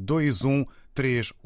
21 0.97 1.37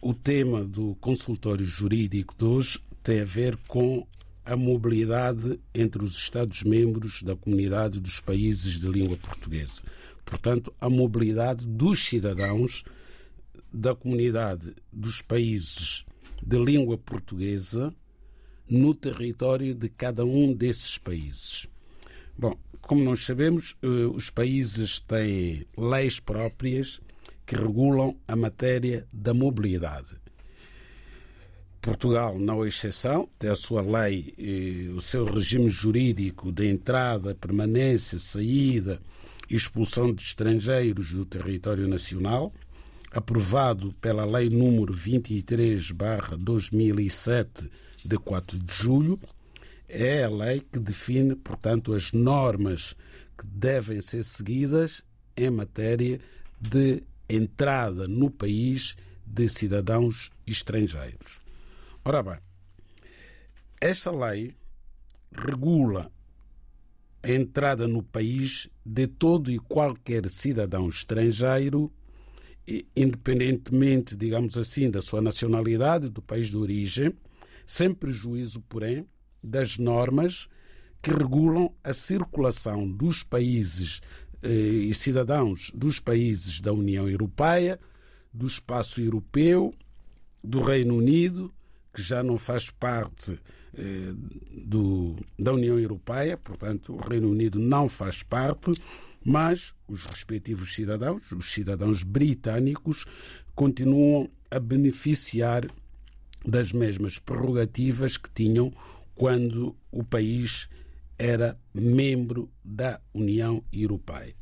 O 0.00 0.14
tema 0.14 0.64
do 0.64 0.94
consultório 1.00 1.66
jurídico 1.66 2.34
de 2.38 2.44
hoje 2.44 2.80
tem 3.02 3.20
a 3.20 3.24
ver 3.24 3.56
com 3.66 4.06
a 4.44 4.56
mobilidade 4.56 5.60
entre 5.74 6.02
os 6.02 6.16
Estados-membros 6.16 7.22
da 7.22 7.36
comunidade 7.36 8.00
dos 8.00 8.20
países 8.20 8.78
de 8.78 8.88
língua 8.88 9.16
portuguesa. 9.16 9.82
Portanto, 10.24 10.72
a 10.80 10.88
mobilidade 10.88 11.66
dos 11.66 12.06
cidadãos 12.06 12.84
da 13.70 13.94
comunidade 13.94 14.74
dos 14.90 15.20
países 15.20 16.06
de 16.42 16.58
língua 16.58 16.96
portuguesa 16.96 17.94
no 18.68 18.94
território 18.94 19.74
de 19.74 19.88
cada 19.88 20.24
um 20.24 20.52
desses 20.52 20.98
países. 20.98 21.66
Bom, 22.36 22.58
como 22.80 23.02
nós 23.02 23.24
sabemos, 23.24 23.76
os 24.14 24.30
países 24.30 25.00
têm 25.00 25.66
leis 25.76 26.20
próprias 26.20 27.00
que 27.44 27.56
regulam 27.56 28.16
a 28.26 28.36
matéria 28.36 29.06
da 29.12 29.32
mobilidade. 29.34 30.16
Portugal 31.80 32.38
não 32.38 32.64
é 32.64 32.68
exceção, 32.68 33.28
tem 33.38 33.50
a 33.50 33.56
sua 33.56 33.80
lei, 33.80 34.34
o 34.94 35.00
seu 35.00 35.24
regime 35.24 35.70
jurídico 35.70 36.52
de 36.52 36.66
entrada, 36.68 37.34
permanência, 37.34 38.18
saída 38.18 39.00
expulsão 39.50 40.12
de 40.12 40.22
estrangeiros 40.22 41.12
do 41.12 41.24
território 41.24 41.88
nacional, 41.88 42.52
aprovado 43.12 43.92
pela 43.94 44.24
Lei 44.24 44.50
número 44.50 44.92
23/2007 44.92 47.70
de 48.04 48.18
4 48.18 48.58
de 48.58 48.74
julho, 48.74 49.20
é 49.88 50.24
a 50.24 50.28
lei 50.28 50.60
que 50.60 50.78
define, 50.78 51.34
portanto, 51.34 51.94
as 51.94 52.12
normas 52.12 52.94
que 53.36 53.46
devem 53.46 54.00
ser 54.00 54.22
seguidas 54.22 55.02
em 55.36 55.50
matéria 55.50 56.20
de 56.60 57.02
entrada 57.28 58.06
no 58.06 58.30
país 58.30 58.96
de 59.24 59.48
cidadãos 59.48 60.30
estrangeiros. 60.46 61.40
Ora 62.04 62.22
bem, 62.22 62.38
esta 63.80 64.10
lei 64.10 64.54
regula 65.32 66.10
a 67.22 67.30
entrada 67.30 67.86
no 67.86 68.02
país 68.02 68.68
de 68.84 69.06
todo 69.06 69.50
e 69.50 69.58
qualquer 69.58 70.28
cidadão 70.28 70.88
estrangeiro, 70.88 71.92
independentemente, 72.94 74.16
digamos 74.16 74.56
assim, 74.56 74.90
da 74.90 75.00
sua 75.00 75.20
nacionalidade, 75.20 76.08
do 76.08 76.20
país 76.20 76.48
de 76.48 76.56
origem, 76.56 77.14
sem 77.64 77.92
prejuízo, 77.92 78.60
porém, 78.68 79.06
das 79.42 79.78
normas 79.78 80.48
que 81.00 81.10
regulam 81.10 81.72
a 81.82 81.92
circulação 81.92 82.88
dos 82.90 83.22
países 83.22 84.00
eh, 84.42 84.48
e 84.48 84.94
cidadãos 84.94 85.70
dos 85.74 86.00
países 86.00 86.60
da 86.60 86.72
União 86.72 87.08
Europeia, 87.08 87.78
do 88.32 88.46
espaço 88.46 89.00
europeu, 89.00 89.72
do 90.42 90.60
Reino 90.60 90.96
Unido, 90.96 91.52
que 91.92 92.02
já 92.02 92.22
não 92.22 92.36
faz 92.36 92.70
parte 92.70 93.38
eh, 93.76 94.12
do, 94.64 95.16
da 95.38 95.52
União 95.52 95.78
Europeia, 95.78 96.36
portanto, 96.36 96.94
o 96.94 96.96
Reino 96.96 97.30
Unido 97.30 97.58
não 97.58 97.88
faz 97.88 98.22
parte, 98.22 98.72
mas 99.24 99.74
os 99.86 100.06
respectivos 100.06 100.74
cidadãos, 100.74 101.32
os 101.32 101.52
cidadãos 101.52 102.02
britânicos, 102.02 103.04
continuam 103.54 104.30
a 104.50 104.58
beneficiar 104.58 105.66
das 106.46 106.72
mesmas 106.72 107.18
prerrogativas 107.18 108.16
que 108.16 108.30
tinham 108.30 108.72
quando 109.14 109.76
o 109.90 110.04
país 110.04 110.68
era 111.18 111.58
membro 111.74 112.48
da 112.64 113.00
União 113.12 113.62
Europeia. 113.72 114.34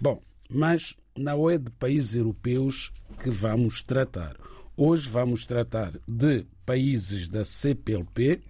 Bom, 0.00 0.20
mas 0.48 0.96
não 1.16 1.48
é 1.48 1.56
de 1.56 1.70
países 1.70 2.16
europeus 2.16 2.92
que 3.22 3.30
vamos 3.30 3.82
tratar. 3.82 4.36
Hoje 4.76 5.08
vamos 5.08 5.46
tratar 5.46 5.92
de 6.08 6.44
países 6.66 7.28
da 7.28 7.44
CPLP 7.44 8.40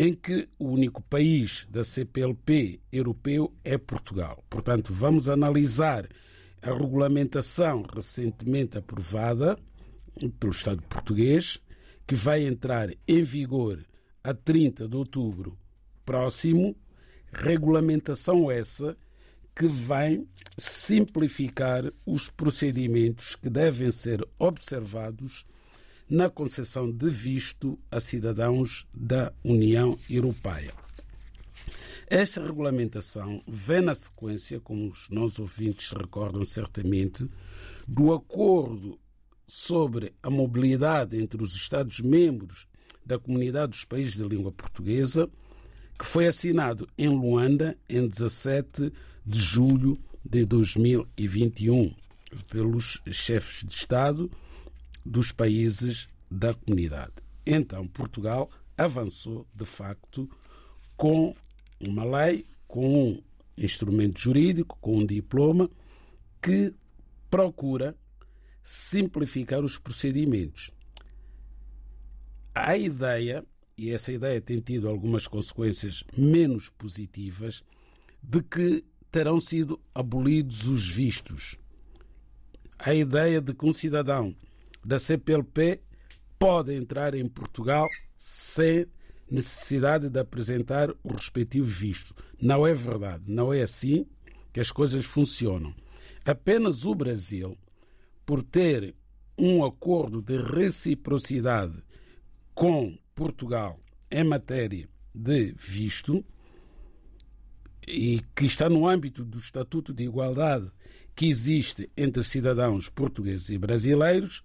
em 0.00 0.14
que 0.14 0.48
o 0.58 0.70
único 0.70 1.02
país 1.02 1.66
da 1.68 1.84
CPLP 1.84 2.80
europeu 2.90 3.52
é 3.62 3.76
Portugal. 3.76 4.42
Portanto, 4.48 4.94
vamos 4.94 5.28
analisar 5.28 6.08
a 6.62 6.72
regulamentação 6.72 7.82
recentemente 7.82 8.78
aprovada 8.78 9.58
pelo 10.38 10.52
Estado 10.52 10.80
português, 10.88 11.60
que 12.06 12.14
vai 12.14 12.46
entrar 12.46 12.88
em 13.06 13.22
vigor 13.22 13.84
a 14.24 14.32
30 14.32 14.88
de 14.88 14.96
outubro 14.96 15.58
próximo, 16.02 16.74
regulamentação 17.30 18.50
essa 18.50 18.96
que 19.54 19.66
vai 19.66 20.24
simplificar 20.56 21.92
os 22.06 22.30
procedimentos 22.30 23.36
que 23.36 23.50
devem 23.50 23.92
ser 23.92 24.26
observados 24.38 25.44
na 26.10 26.28
concessão 26.28 26.90
de 26.90 27.08
visto 27.08 27.78
a 27.88 28.00
cidadãos 28.00 28.84
da 28.92 29.32
União 29.44 29.96
Europeia. 30.10 30.72
Esta 32.08 32.44
regulamentação 32.44 33.40
vem 33.46 33.80
na 33.80 33.94
sequência, 33.94 34.58
como 34.58 34.90
os 34.90 35.08
nossos 35.08 35.38
ouvintes 35.38 35.92
recordam 35.92 36.44
certamente, 36.44 37.30
do 37.86 38.12
acordo 38.12 38.98
sobre 39.46 40.12
a 40.20 40.28
mobilidade 40.28 41.16
entre 41.16 41.40
os 41.40 41.54
Estados-membros 41.54 42.66
da 43.06 43.16
Comunidade 43.16 43.70
dos 43.70 43.84
Países 43.84 44.16
de 44.16 44.24
Língua 44.24 44.50
Portuguesa, 44.50 45.30
que 45.96 46.04
foi 46.04 46.26
assinado 46.26 46.88
em 46.98 47.08
Luanda 47.08 47.78
em 47.88 48.08
17 48.08 48.92
de 49.24 49.38
julho 49.38 49.96
de 50.24 50.44
2021 50.44 51.94
pelos 52.48 53.00
chefes 53.12 53.64
de 53.64 53.74
Estado 53.74 54.28
dos 55.04 55.32
países 55.32 56.08
da 56.30 56.54
comunidade. 56.54 57.14
Então, 57.44 57.86
Portugal 57.86 58.50
avançou, 58.76 59.46
de 59.54 59.64
facto, 59.64 60.28
com 60.96 61.34
uma 61.80 62.04
lei, 62.04 62.46
com 62.68 63.10
um 63.10 63.22
instrumento 63.56 64.20
jurídico, 64.20 64.78
com 64.80 64.98
um 64.98 65.06
diploma, 65.06 65.68
que 66.40 66.74
procura 67.28 67.96
simplificar 68.62 69.64
os 69.64 69.78
procedimentos. 69.78 70.70
A 72.54 72.76
ideia, 72.76 73.44
e 73.76 73.90
essa 73.90 74.12
ideia 74.12 74.40
tem 74.40 74.60
tido 74.60 74.88
algumas 74.88 75.26
consequências 75.26 76.04
menos 76.16 76.68
positivas, 76.68 77.62
de 78.22 78.42
que 78.42 78.84
terão 79.10 79.40
sido 79.40 79.80
abolidos 79.94 80.66
os 80.66 80.88
vistos. 80.88 81.56
A 82.78 82.94
ideia 82.94 83.40
de 83.40 83.52
que 83.54 83.66
um 83.66 83.72
cidadão 83.72 84.34
da 84.84 84.98
CPLP 84.98 85.80
pode 86.38 86.74
entrar 86.74 87.14
em 87.14 87.26
Portugal 87.26 87.88
sem 88.16 88.86
necessidade 89.30 90.08
de 90.08 90.18
apresentar 90.18 90.90
o 91.02 91.12
respectivo 91.12 91.66
visto. 91.66 92.14
Não 92.40 92.66
é 92.66 92.74
verdade, 92.74 93.24
não 93.26 93.52
é 93.52 93.62
assim 93.62 94.06
que 94.52 94.60
as 94.60 94.72
coisas 94.72 95.04
funcionam. 95.04 95.74
Apenas 96.24 96.84
o 96.84 96.94
Brasil, 96.94 97.56
por 98.26 98.42
ter 98.42 98.94
um 99.38 99.64
acordo 99.64 100.20
de 100.20 100.36
reciprocidade 100.36 101.82
com 102.54 102.98
Portugal 103.14 103.78
em 104.10 104.24
matéria 104.24 104.88
de 105.14 105.54
visto, 105.56 106.24
e 107.86 108.22
que 108.34 108.44
está 108.46 108.68
no 108.68 108.86
âmbito 108.86 109.24
do 109.24 109.38
Estatuto 109.38 109.92
de 109.92 110.04
Igualdade 110.04 110.70
que 111.16 111.26
existe 111.26 111.90
entre 111.96 112.22
cidadãos 112.22 112.88
portugueses 112.88 113.50
e 113.50 113.58
brasileiros, 113.58 114.42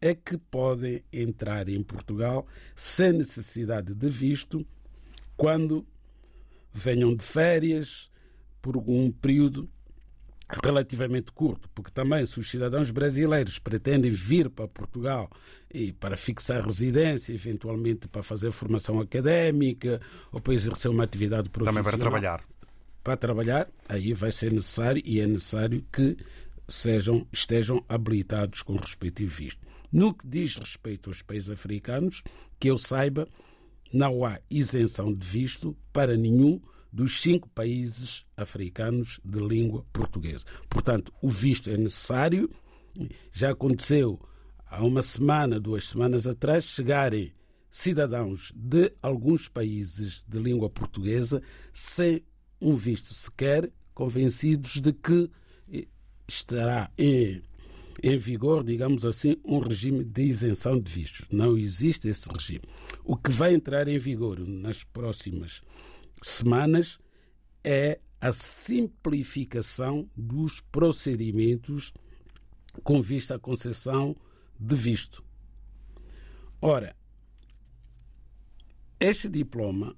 é 0.00 0.14
que 0.14 0.36
podem 0.36 1.02
entrar 1.12 1.68
em 1.68 1.82
Portugal 1.82 2.46
sem 2.74 3.12
necessidade 3.12 3.94
de 3.94 4.08
visto 4.08 4.66
quando 5.36 5.86
venham 6.72 7.14
de 7.14 7.24
férias 7.24 8.10
por 8.60 8.76
um 8.76 9.10
período 9.10 9.68
relativamente 10.62 11.30
curto, 11.32 11.68
porque 11.74 11.90
também 11.90 12.24
se 12.24 12.40
os 12.40 12.50
cidadãos 12.50 12.90
brasileiros 12.90 13.58
pretendem 13.58 14.10
vir 14.10 14.48
para 14.48 14.66
Portugal 14.66 15.30
e 15.72 15.92
para 15.92 16.16
fixar 16.16 16.64
residência, 16.64 17.34
eventualmente 17.34 18.08
para 18.08 18.22
fazer 18.22 18.50
formação 18.50 18.98
académica 18.98 20.00
ou 20.32 20.40
para 20.40 20.54
exercer 20.54 20.90
uma 20.90 21.04
atividade 21.04 21.50
profissional. 21.50 21.84
Também 21.84 21.98
para 21.98 22.00
trabalhar. 22.00 22.44
Para 23.04 23.16
trabalhar, 23.16 23.68
aí 23.88 24.14
vai 24.14 24.32
ser 24.32 24.50
necessário 24.50 25.02
e 25.04 25.20
é 25.20 25.26
necessário 25.26 25.84
que 25.92 26.16
sejam, 26.66 27.26
estejam 27.30 27.84
habilitados 27.88 28.62
com 28.62 28.74
o 28.74 28.78
respectivo 28.78 29.30
visto. 29.30 29.67
No 29.90 30.14
que 30.14 30.26
diz 30.26 30.56
respeito 30.56 31.10
aos 31.10 31.22
países 31.22 31.50
africanos, 31.50 32.22
que 32.58 32.68
eu 32.68 32.76
saiba, 32.76 33.26
não 33.92 34.24
há 34.24 34.38
isenção 34.50 35.12
de 35.12 35.26
visto 35.26 35.76
para 35.92 36.16
nenhum 36.16 36.60
dos 36.92 37.20
cinco 37.20 37.48
países 37.50 38.24
africanos 38.36 39.20
de 39.24 39.38
língua 39.38 39.84
portuguesa. 39.92 40.44
Portanto, 40.68 41.12
o 41.22 41.28
visto 41.28 41.70
é 41.70 41.76
necessário. 41.76 42.50
Já 43.30 43.50
aconteceu 43.50 44.20
há 44.66 44.84
uma 44.84 45.02
semana, 45.02 45.60
duas 45.60 45.88
semanas 45.88 46.26
atrás, 46.26 46.64
chegarem 46.64 47.32
cidadãos 47.70 48.52
de 48.54 48.92
alguns 49.02 49.48
países 49.48 50.24
de 50.26 50.38
língua 50.38 50.70
portuguesa 50.70 51.42
sem 51.72 52.22
um 52.60 52.74
visto 52.74 53.14
sequer, 53.14 53.70
convencidos 53.94 54.80
de 54.80 54.92
que 54.92 55.30
estará 56.26 56.90
em 56.98 57.42
em 58.02 58.16
vigor, 58.16 58.62
digamos 58.62 59.04
assim, 59.04 59.36
um 59.44 59.58
regime 59.58 60.04
de 60.04 60.22
isenção 60.22 60.78
de 60.78 60.90
vistos. 60.90 61.26
Não 61.30 61.56
existe 61.56 62.08
esse 62.08 62.28
regime. 62.32 62.64
O 63.04 63.16
que 63.16 63.30
vai 63.30 63.54
entrar 63.54 63.88
em 63.88 63.98
vigor 63.98 64.38
nas 64.40 64.84
próximas 64.84 65.62
semanas 66.22 66.98
é 67.64 68.00
a 68.20 68.32
simplificação 68.32 70.08
dos 70.16 70.60
procedimentos 70.60 71.92
com 72.82 73.00
vista 73.02 73.34
à 73.36 73.38
concessão 73.38 74.16
de 74.58 74.74
visto. 74.74 75.24
Ora, 76.60 76.96
este 78.98 79.28
diploma 79.28 79.96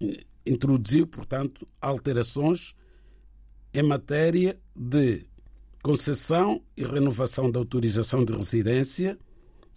eh, 0.00 0.24
introduziu, 0.46 1.06
portanto, 1.06 1.68
alterações 1.80 2.74
em 3.72 3.82
matéria 3.82 4.58
de 4.74 5.26
concessão 5.88 6.62
e 6.76 6.84
renovação 6.84 7.50
da 7.50 7.58
autorização 7.58 8.22
de 8.22 8.34
residência 8.34 9.18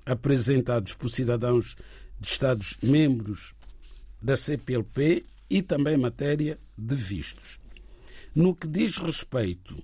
apresentados 0.06 0.94
por 0.94 1.08
cidadãos 1.10 1.78
de 2.20 2.28
Estados-membros 2.28 3.54
da 4.22 4.36
CPLP 4.36 5.26
e 5.50 5.62
também 5.62 5.96
matéria 5.96 6.60
de 6.78 6.96
vistos. 6.96 7.62
No 8.36 8.54
que 8.54 8.68
diz 8.68 8.98
respeito 8.98 9.82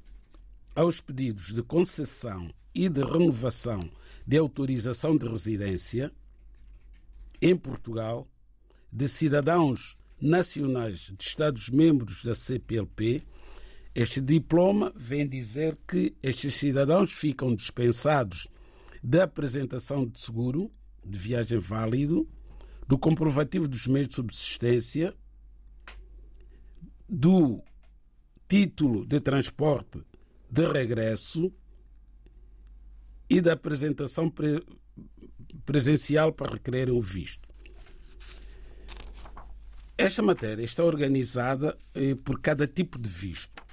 aos 0.75 1.00
pedidos 1.00 1.53
de 1.53 1.63
concessão 1.63 2.53
e 2.75 2.89
de 2.89 3.01
renovação 3.01 3.79
de 4.27 4.38
autorização 4.38 5.15
de 5.15 5.29
residência 5.29 6.12
em 7.41 7.55
Portugal 7.55 8.27
de 8.91 9.07
cidadãos 9.07 9.98
nacionais 10.19 11.10
de 11.17 11.24
Estados-membros 11.24 12.22
da 12.22 12.36
CPLP, 12.36 13.24
este 13.97 14.21
diploma 14.21 14.93
vem 14.95 15.27
dizer 15.27 15.75
que 15.87 16.15
estes 16.21 16.53
cidadãos 16.53 17.11
ficam 17.11 17.55
dispensados 17.55 18.47
da 19.01 19.23
apresentação 19.23 20.05
de 20.05 20.19
seguro 20.19 20.71
de 21.03 21.17
viagem 21.17 21.57
válido, 21.57 22.29
do 22.87 22.95
comprovativo 22.95 23.67
dos 23.67 23.87
meios 23.87 24.09
de 24.09 24.13
subsistência, 24.13 25.15
do 27.09 27.59
título 28.47 29.03
de 29.03 29.19
transporte 29.19 29.99
de 30.47 30.71
regresso 30.71 31.51
e 33.27 33.41
da 33.41 33.53
apresentação 33.53 34.29
pre 34.29 34.63
presencial 35.65 36.31
para 36.31 36.53
requerer 36.53 36.91
o 36.91 37.01
visto. 37.01 37.49
Esta 39.97 40.21
matéria 40.21 40.63
está 40.63 40.83
organizada 40.83 41.75
eh, 41.95 42.13
por 42.13 42.39
cada 42.39 42.67
tipo 42.67 42.99
de 42.99 43.09
visto. 43.09 43.66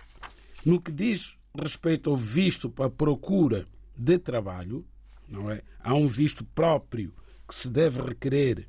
No 0.64 0.80
que 0.80 0.90
diz 0.90 1.36
respeito 1.60 2.10
ao 2.10 2.16
visto 2.16 2.70
para 2.70 2.90
procura 2.90 3.66
de 3.96 4.18
trabalho, 4.18 4.84
não 5.28 5.50
é? 5.50 5.62
Há 5.80 5.94
um 5.94 6.06
visto 6.06 6.44
próprio 6.44 7.12
que 7.46 7.54
se 7.54 7.68
deve 7.68 8.00
requerer 8.00 8.66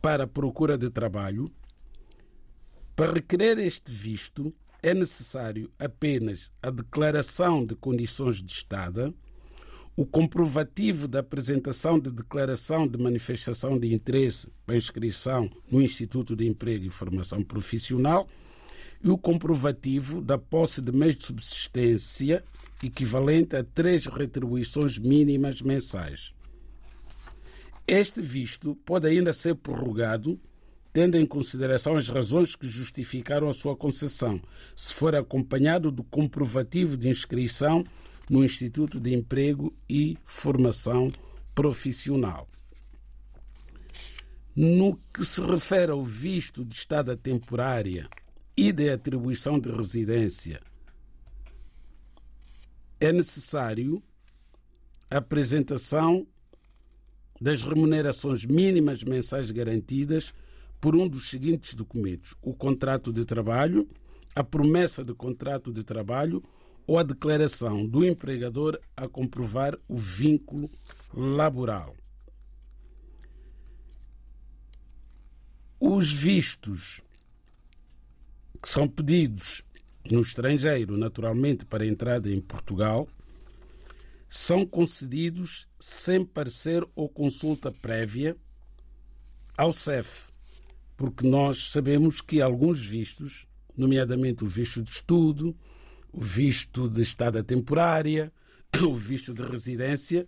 para 0.00 0.26
procura 0.26 0.78
de 0.78 0.90
trabalho. 0.90 1.50
Para 2.94 3.12
requerer 3.12 3.58
este 3.58 3.90
visto 3.90 4.54
é 4.82 4.94
necessário 4.94 5.70
apenas 5.78 6.52
a 6.62 6.70
declaração 6.70 7.64
de 7.64 7.74
condições 7.74 8.36
de 8.36 8.52
estada, 8.52 9.12
o 9.96 10.04
comprovativo 10.04 11.08
da 11.08 11.20
apresentação 11.20 11.98
de 11.98 12.10
declaração 12.10 12.86
de 12.86 12.98
manifestação 12.98 13.78
de 13.78 13.92
interesse 13.92 14.50
para 14.66 14.76
inscrição 14.76 15.50
no 15.70 15.80
Instituto 15.80 16.36
de 16.36 16.46
Emprego 16.46 16.86
e 16.86 16.90
Formação 16.90 17.42
Profissional 17.42 18.28
e 19.04 19.10
o 19.10 19.18
comprovativo 19.18 20.22
da 20.22 20.38
posse 20.38 20.80
de 20.80 20.90
meios 20.90 21.16
de 21.16 21.26
subsistência 21.26 22.42
equivalente 22.82 23.54
a 23.54 23.62
três 23.62 24.06
retribuições 24.06 24.98
mínimas 24.98 25.60
mensais. 25.60 26.34
Este 27.86 28.22
visto 28.22 28.74
pode 28.76 29.06
ainda 29.06 29.32
ser 29.34 29.54
prorrogado 29.56 30.40
tendo 30.90 31.18
em 31.18 31.26
consideração 31.26 31.96
as 31.96 32.08
razões 32.08 32.54
que 32.54 32.68
justificaram 32.68 33.48
a 33.48 33.52
sua 33.52 33.76
concessão, 33.76 34.40
se 34.76 34.94
for 34.94 35.14
acompanhado 35.16 35.90
do 35.90 36.04
comprovativo 36.04 36.96
de 36.96 37.08
inscrição 37.08 37.84
no 38.30 38.44
Instituto 38.44 39.00
de 39.00 39.12
Emprego 39.12 39.74
e 39.88 40.16
Formação 40.24 41.10
Profissional. 41.52 42.48
No 44.54 44.96
que 45.12 45.24
se 45.24 45.42
refere 45.42 45.90
ao 45.90 46.02
visto 46.02 46.64
de 46.64 46.74
estada 46.74 47.16
temporária 47.16 48.08
e 48.56 48.72
de 48.72 48.90
atribuição 48.90 49.58
de 49.58 49.70
residência, 49.70 50.60
é 53.00 53.12
necessário 53.12 54.02
a 55.10 55.18
apresentação 55.18 56.26
das 57.40 57.62
remunerações 57.62 58.44
mínimas 58.44 59.02
mensais 59.02 59.50
garantidas 59.50 60.32
por 60.80 60.94
um 60.94 61.08
dos 61.08 61.28
seguintes 61.28 61.74
documentos: 61.74 62.34
o 62.40 62.54
contrato 62.54 63.12
de 63.12 63.24
trabalho, 63.24 63.88
a 64.34 64.44
promessa 64.44 65.04
de 65.04 65.14
contrato 65.14 65.72
de 65.72 65.82
trabalho 65.82 66.42
ou 66.86 66.98
a 66.98 67.02
declaração 67.02 67.86
do 67.86 68.04
empregador 68.04 68.78
a 68.96 69.08
comprovar 69.08 69.78
o 69.88 69.96
vínculo 69.96 70.70
laboral. 71.12 71.96
Os 75.80 76.12
vistos 76.12 77.00
que 78.64 78.70
são 78.70 78.88
pedidos 78.88 79.62
no 80.10 80.22
estrangeiro, 80.22 80.96
naturalmente, 80.96 81.66
para 81.66 81.86
entrada 81.86 82.30
em 82.30 82.40
Portugal, 82.40 83.06
são 84.26 84.64
concedidos 84.64 85.68
sem 85.78 86.24
parecer 86.24 86.82
ou 86.96 87.06
consulta 87.06 87.70
prévia 87.70 88.34
ao 89.54 89.70
CEF, 89.70 90.28
porque 90.96 91.28
nós 91.28 91.72
sabemos 91.72 92.22
que 92.22 92.40
alguns 92.40 92.80
vistos, 92.80 93.46
nomeadamente 93.76 94.44
o 94.44 94.46
visto 94.46 94.82
de 94.82 94.92
estudo, 94.92 95.54
o 96.10 96.22
visto 96.22 96.88
de 96.88 97.02
estada 97.02 97.44
temporária, 97.44 98.32
o 98.82 98.94
visto 98.94 99.34
de 99.34 99.42
residência, 99.42 100.26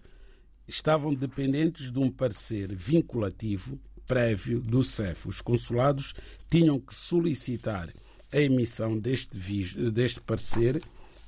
estavam 0.69 1.15
dependentes 1.15 1.91
de 1.91 1.99
um 1.99 2.11
parecer 2.11 2.75
vinculativo 2.77 3.81
prévio 4.07 4.61
do 4.61 4.83
CEF. 4.83 5.27
Os 5.27 5.41
consulados 5.41 6.13
tinham 6.51 6.79
que 6.79 6.95
solicitar 6.95 7.91
a 8.33 8.41
emissão 8.41 8.99
deste, 8.99 9.39
deste 9.91 10.21
parecer 10.21 10.81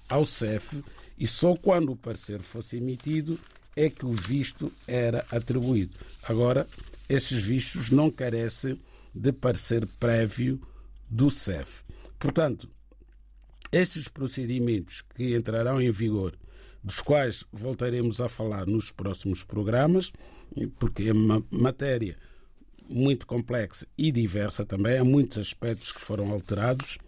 ao 0.08 0.24
CEF 0.24 0.82
e 1.18 1.26
só 1.26 1.56
quando 1.56 1.92
o 1.92 1.96
parecer 1.96 2.40
fosse 2.40 2.76
emitido 2.76 3.38
é 3.76 3.88
que 3.88 4.06
o 4.06 4.12
visto 4.12 4.72
era 4.86 5.24
atribuído. 5.30 5.96
Agora, 6.22 6.66
esses 7.08 7.42
vistos 7.44 7.90
não 7.90 8.10
carecem 8.10 8.78
de 9.14 9.32
parecer 9.32 9.86
prévio 9.98 10.60
do 11.08 11.30
CEF. 11.30 11.82
Portanto, 12.18 12.68
estes 13.70 14.08
procedimentos 14.08 15.02
que 15.14 15.34
entrarão 15.34 15.80
em 15.80 15.90
vigor, 15.90 16.34
dos 16.82 17.00
quais 17.00 17.44
voltaremos 17.52 18.20
a 18.20 18.28
falar 18.28 18.66
nos 18.66 18.90
próximos 18.90 19.42
programas, 19.42 20.12
porque 20.78 21.04
é 21.04 21.12
uma 21.12 21.44
matéria 21.50 22.16
muito 22.88 23.26
complexa 23.26 23.86
e 23.96 24.10
diversa 24.10 24.64
também, 24.64 24.98
há 24.98 25.04
muitos 25.04 25.38
aspectos 25.38 25.92
que 25.92 26.00
foram 26.00 26.30
alterados, 26.30 26.98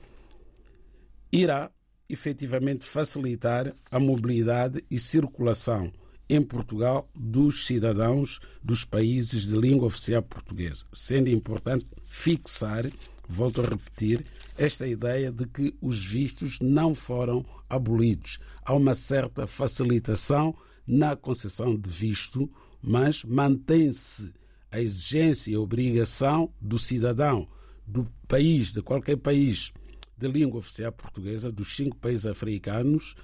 irá 1.33 1.71
efetivamente 2.09 2.85
facilitar 2.85 3.73
a 3.91 4.01
mobilidade 4.01 4.85
e 4.91 4.99
circulação 4.99 5.93
em 6.29 6.43
Portugal 6.43 7.09
dos 7.15 7.67
cidadãos 7.67 8.41
dos 8.63 8.85
países 8.85 9.45
de 9.45 9.57
língua 9.57 9.87
oficial 9.87 10.23
portuguesa, 10.23 10.85
sendo 10.93 11.29
importante 11.29 11.87
fixar, 12.07 12.87
volto 13.29 13.61
a 13.61 13.65
repetir, 13.65 14.25
esta 14.57 14.87
ideia 14.87 15.33
de 15.33 15.47
que 15.47 15.75
os 15.81 16.05
vistos 16.05 16.59
não 16.61 16.95
foram 16.95 17.45
abolidos. 17.69 18.39
Há 18.65 18.75
uma 18.75 18.95
certa 18.95 19.47
facilitação 19.47 20.55
na 20.87 21.17
concessão 21.17 21.77
de 21.77 21.89
visto, 21.89 22.51
mas 22.83 23.25
mantém-se 23.25 24.33
a 24.71 24.81
exigência 24.81 25.51
e 25.51 25.55
a 25.55 25.61
obrigação 25.61 26.53
do 26.61 26.79
cidadão 26.79 27.49
do 27.87 28.07
país, 28.29 28.73
de 28.73 28.83
qualquer 28.83 29.17
país 29.17 29.73
de 30.17 30.29
língua 30.29 30.59
oficial 30.59 30.93
portuguesa, 30.93 31.51
dos 31.51 31.75
cinco 31.75 31.97
países 31.97 32.27
africanos, 32.27 33.15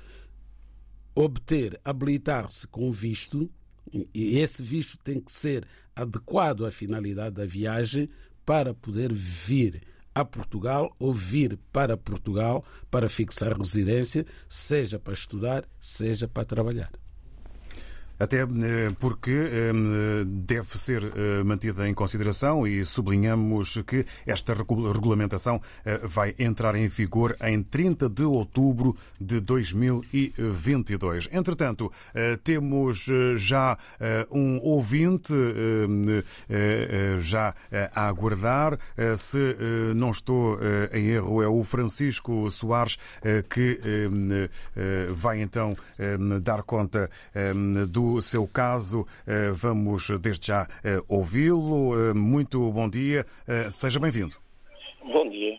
obter, 1.15 1.81
habilitar-se 1.85 2.67
com 2.67 2.91
visto, 2.91 3.51
e 4.13 4.39
esse 4.39 4.63
visto 4.63 4.99
tem 4.99 5.21
que 5.21 5.31
ser 5.31 5.67
adequado 5.95 6.65
à 6.65 6.73
finalidade 6.73 7.37
da 7.37 7.47
viagem 7.47 8.09
para 8.45 8.75
poder 8.75 9.13
vir 9.13 9.83
a 10.15 10.25
Portugal 10.25 10.95
ou 10.99 11.13
vir 11.13 11.59
para 11.71 11.97
Portugal 11.97 12.65
para 12.91 13.09
fixar 13.09 13.57
residência, 13.57 14.27
seja 14.49 14.99
para 14.99 15.13
estudar, 15.13 15.69
seja 15.79 16.27
para 16.27 16.45
trabalhar. 16.45 16.91
Até 18.19 18.43
eh, 18.43 18.47
porque 18.99 19.31
eh, 19.31 19.73
deve 20.25 20.79
ser 20.79 21.03
eh, 21.05 21.45
mantida 21.45 21.87
em 21.89 21.93
consideração 21.93 22.67
e 22.67 22.85
sublinhamos 22.85 23.83
que 23.87 24.07
esta 24.27 24.55
regulamentação 24.55 25.61
vai 26.05 26.35
entrar 26.39 26.75
em 26.75 26.89
vigor 26.89 27.37
em 27.43 27.63
30 27.63 28.09
de 28.09 28.25
outubro 28.25 28.97
de 29.21 29.41
2022. 29.41 31.29
Entretanto, 31.33 31.93
temos 32.43 33.07
já 33.37 33.77
um 34.31 34.59
ouvinte 34.63 35.33
já 37.21 37.55
a 37.95 38.09
aguardar. 38.09 38.79
Se 39.17 39.57
não 39.95 40.11
estou 40.11 40.59
em 40.93 41.07
erro, 41.09 41.43
é 41.43 41.49
o 41.49 41.63
Francisco 41.65 42.51
Soares 42.51 42.99
que 43.49 43.81
vai 45.15 45.41
então 45.41 45.77
dar 46.43 46.63
conta 46.63 47.11
do 47.89 48.06
seu 48.23 48.47
caso. 48.47 49.07
Eh, 49.27 49.51
vamos 49.53 50.11
desde 50.21 50.49
já 50.49 50.67
eh, 50.85 50.99
ouvi-lo. 51.09 51.95
Eh, 51.95 52.15
muito 52.15 52.71
bom 52.73 52.89
dia. 52.89 53.25
Seja 53.71 53.99
bem-vindo. 53.99 54.37
Bom 55.03 55.29
dia. 55.29 55.59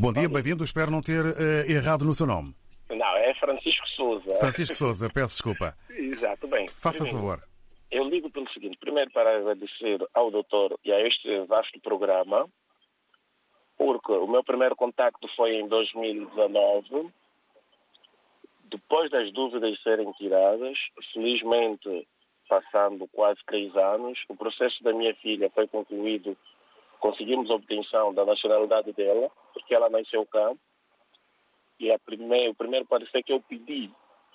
Bom 0.00 0.12
dia, 0.12 0.28
bem-vindo. 0.28 0.64
Espero 0.64 0.90
não 0.90 1.00
ter 1.00 1.24
errado 1.68 2.04
no 2.04 2.14
seu 2.14 2.26
nome. 2.26 2.54
Não, 2.90 3.16
é 3.16 3.34
Francisco 3.34 3.88
Souza. 3.96 4.34
Francisco 4.36 4.74
Souza, 4.74 5.10
peço 5.10 5.34
desculpa. 5.34 5.74
Exato, 5.90 6.46
bem. 6.46 6.68
Faça 6.68 7.04
primeiro, 7.04 7.16
favor. 7.16 7.42
Eu 7.90 8.04
ligo 8.08 8.30
pelo 8.30 8.48
seguinte: 8.50 8.76
primeiro, 8.78 9.10
para 9.10 9.38
agradecer 9.38 9.98
ao 10.14 10.30
doutor 10.30 10.78
e 10.84 10.92
a 10.92 11.00
este 11.06 11.44
vasto 11.46 11.80
programa, 11.80 12.48
porque 13.78 14.12
o 14.12 14.26
meu 14.26 14.44
primeiro 14.44 14.76
contacto 14.76 15.26
foi 15.36 15.54
em 15.56 15.68
2019 15.68 17.10
depois 18.72 19.10
das 19.10 19.30
dúvidas 19.32 19.78
serem 19.82 20.10
tiradas, 20.12 20.78
felizmente, 21.12 22.08
passando 22.48 23.06
quase 23.08 23.38
três 23.46 23.74
anos, 23.76 24.18
o 24.28 24.34
processo 24.34 24.82
da 24.82 24.94
minha 24.94 25.14
filha 25.16 25.50
foi 25.50 25.68
concluído. 25.68 26.36
Conseguimos 26.98 27.50
a 27.50 27.54
obtenção 27.54 28.14
da 28.14 28.24
nacionalidade 28.24 28.92
dela, 28.92 29.30
porque 29.52 29.74
ela 29.74 29.90
nasceu 29.90 30.24
cá. 30.26 30.52
E 31.78 31.90
o 31.90 32.54
primeiro 32.54 32.86
parecer 32.86 33.22
que 33.22 33.32
eu 33.32 33.40
pedi 33.40 33.90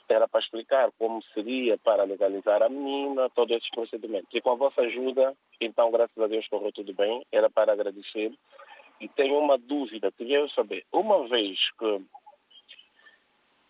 era 0.10 0.28
para 0.28 0.40
explicar 0.40 0.92
como 1.00 1.22
seria 1.34 1.78
para 1.80 2.04
legalizar 2.04 2.62
a 2.62 2.70
menina, 2.70 3.30
todos 3.32 3.58
esses 3.58 3.70
procedimentos. 3.72 4.30
E 4.34 4.42
com 4.42 4.52
a 4.52 4.56
vossa 4.56 4.82
ajuda, 4.82 5.36
então, 5.60 5.90
graças 5.92 6.18
a 6.18 6.28
Deus, 6.28 6.48
correu 6.48 6.72
tudo 6.72 6.94
bem. 6.94 7.26
Era 7.32 7.50
para 7.50 7.74
agradecer. 7.74 8.32
E 9.02 9.08
tenho 9.10 9.40
uma 9.40 9.58
dúvida, 9.58 10.12
queria 10.12 10.48
saber, 10.50 10.86
uma 10.92 11.28
vez 11.28 11.58
que 11.78 12.02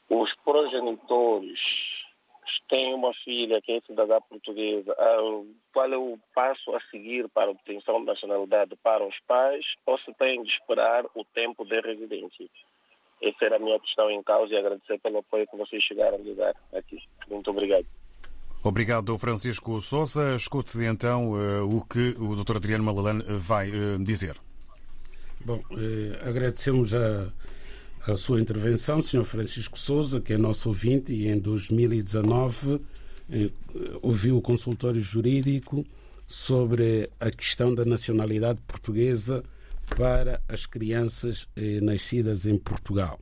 os 0.09 0.33
progenitores 0.43 1.59
têm 2.69 2.93
uma 2.93 3.13
filha 3.23 3.61
que 3.61 3.71
é 3.71 3.81
cidadã 3.81 4.19
portuguesa, 4.29 4.93
qual 5.73 5.91
é 5.91 5.97
o 5.97 6.17
passo 6.35 6.75
a 6.75 6.81
seguir 6.91 7.27
para 7.29 7.47
a 7.47 7.51
obtenção 7.51 7.99
de 7.99 8.05
nacionalidade 8.05 8.75
para 8.83 9.05
os 9.05 9.15
pais 9.27 9.65
ou 9.85 9.97
se 9.99 10.13
têm 10.15 10.43
de 10.43 10.49
esperar 10.51 11.05
o 11.15 11.23
tempo 11.33 11.65
de 11.65 11.79
residência? 11.81 12.47
Essa 13.21 13.45
era 13.45 13.55
a 13.55 13.59
minha 13.59 13.79
questão 13.79 14.11
em 14.11 14.21
causa 14.21 14.53
e 14.53 14.57
agradecer 14.57 14.99
pelo 14.99 15.19
apoio 15.19 15.47
que 15.47 15.57
vocês 15.57 15.83
chegaram 15.83 16.17
a 16.17 16.33
dar 16.35 16.55
aqui. 16.77 17.01
Muito 17.29 17.49
obrigado. 17.49 17.85
Obrigado, 18.63 19.17
Francisco 19.17 19.79
Sousa. 19.81 20.35
Escute 20.35 20.77
então 20.83 21.31
uh, 21.31 21.77
o 21.77 21.85
que 21.85 22.15
o 22.19 22.35
Dr. 22.35 22.57
Adriano 22.57 22.83
Malalane 22.83 23.23
vai 23.23 23.69
uh, 23.69 23.97
dizer. 24.03 24.35
Bom, 25.45 25.61
eh, 25.71 26.27
agradecemos 26.27 26.93
a 26.93 27.31
a 28.07 28.15
sua 28.15 28.39
intervenção, 28.39 29.01
Sr. 29.01 29.25
Francisco 29.25 29.77
Souza, 29.77 30.21
que 30.21 30.31
é 30.31 30.37
nosso 30.37 30.69
ouvinte 30.69 31.11
e 31.11 31.27
em 31.27 31.37
2019 31.37 32.79
eh, 33.29 33.51
ouviu 34.01 34.37
o 34.37 34.41
consultório 34.41 35.01
jurídico 35.01 35.85
sobre 36.25 37.09
a 37.19 37.29
questão 37.29 37.75
da 37.75 37.83
nacionalidade 37.83 38.61
portuguesa 38.65 39.43
para 39.97 40.41
as 40.47 40.65
crianças 40.65 41.49
eh, 41.57 41.81
nascidas 41.81 42.45
em 42.45 42.57
Portugal. 42.57 43.19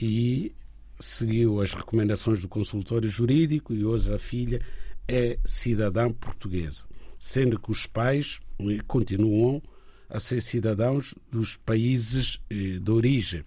E 0.00 0.52
seguiu 1.00 1.62
as 1.62 1.72
recomendações 1.72 2.40
do 2.40 2.48
consultório 2.48 3.08
jurídico 3.08 3.72
e 3.72 3.82
hoje 3.82 4.12
a 4.12 4.18
filha 4.18 4.60
é 5.08 5.38
cidadã 5.42 6.10
portuguesa. 6.10 6.84
sendo 7.18 7.58
que 7.58 7.70
os 7.70 7.86
pais 7.86 8.40
eh, 8.60 8.78
continuam 8.86 9.62
a 10.10 10.20
ser 10.20 10.42
cidadãos 10.42 11.14
dos 11.30 11.56
países 11.56 12.40
eh, 12.50 12.78
de 12.78 12.90
origem. 12.90 13.42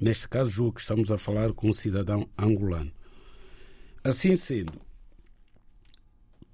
Neste 0.00 0.28
caso, 0.28 0.50
julgo 0.50 0.74
que 0.74 0.80
estamos 0.80 1.10
a 1.10 1.18
falar 1.18 1.52
com 1.52 1.68
um 1.68 1.72
cidadão 1.72 2.28
angolano. 2.38 2.92
Assim 4.04 4.36
sendo, 4.36 4.80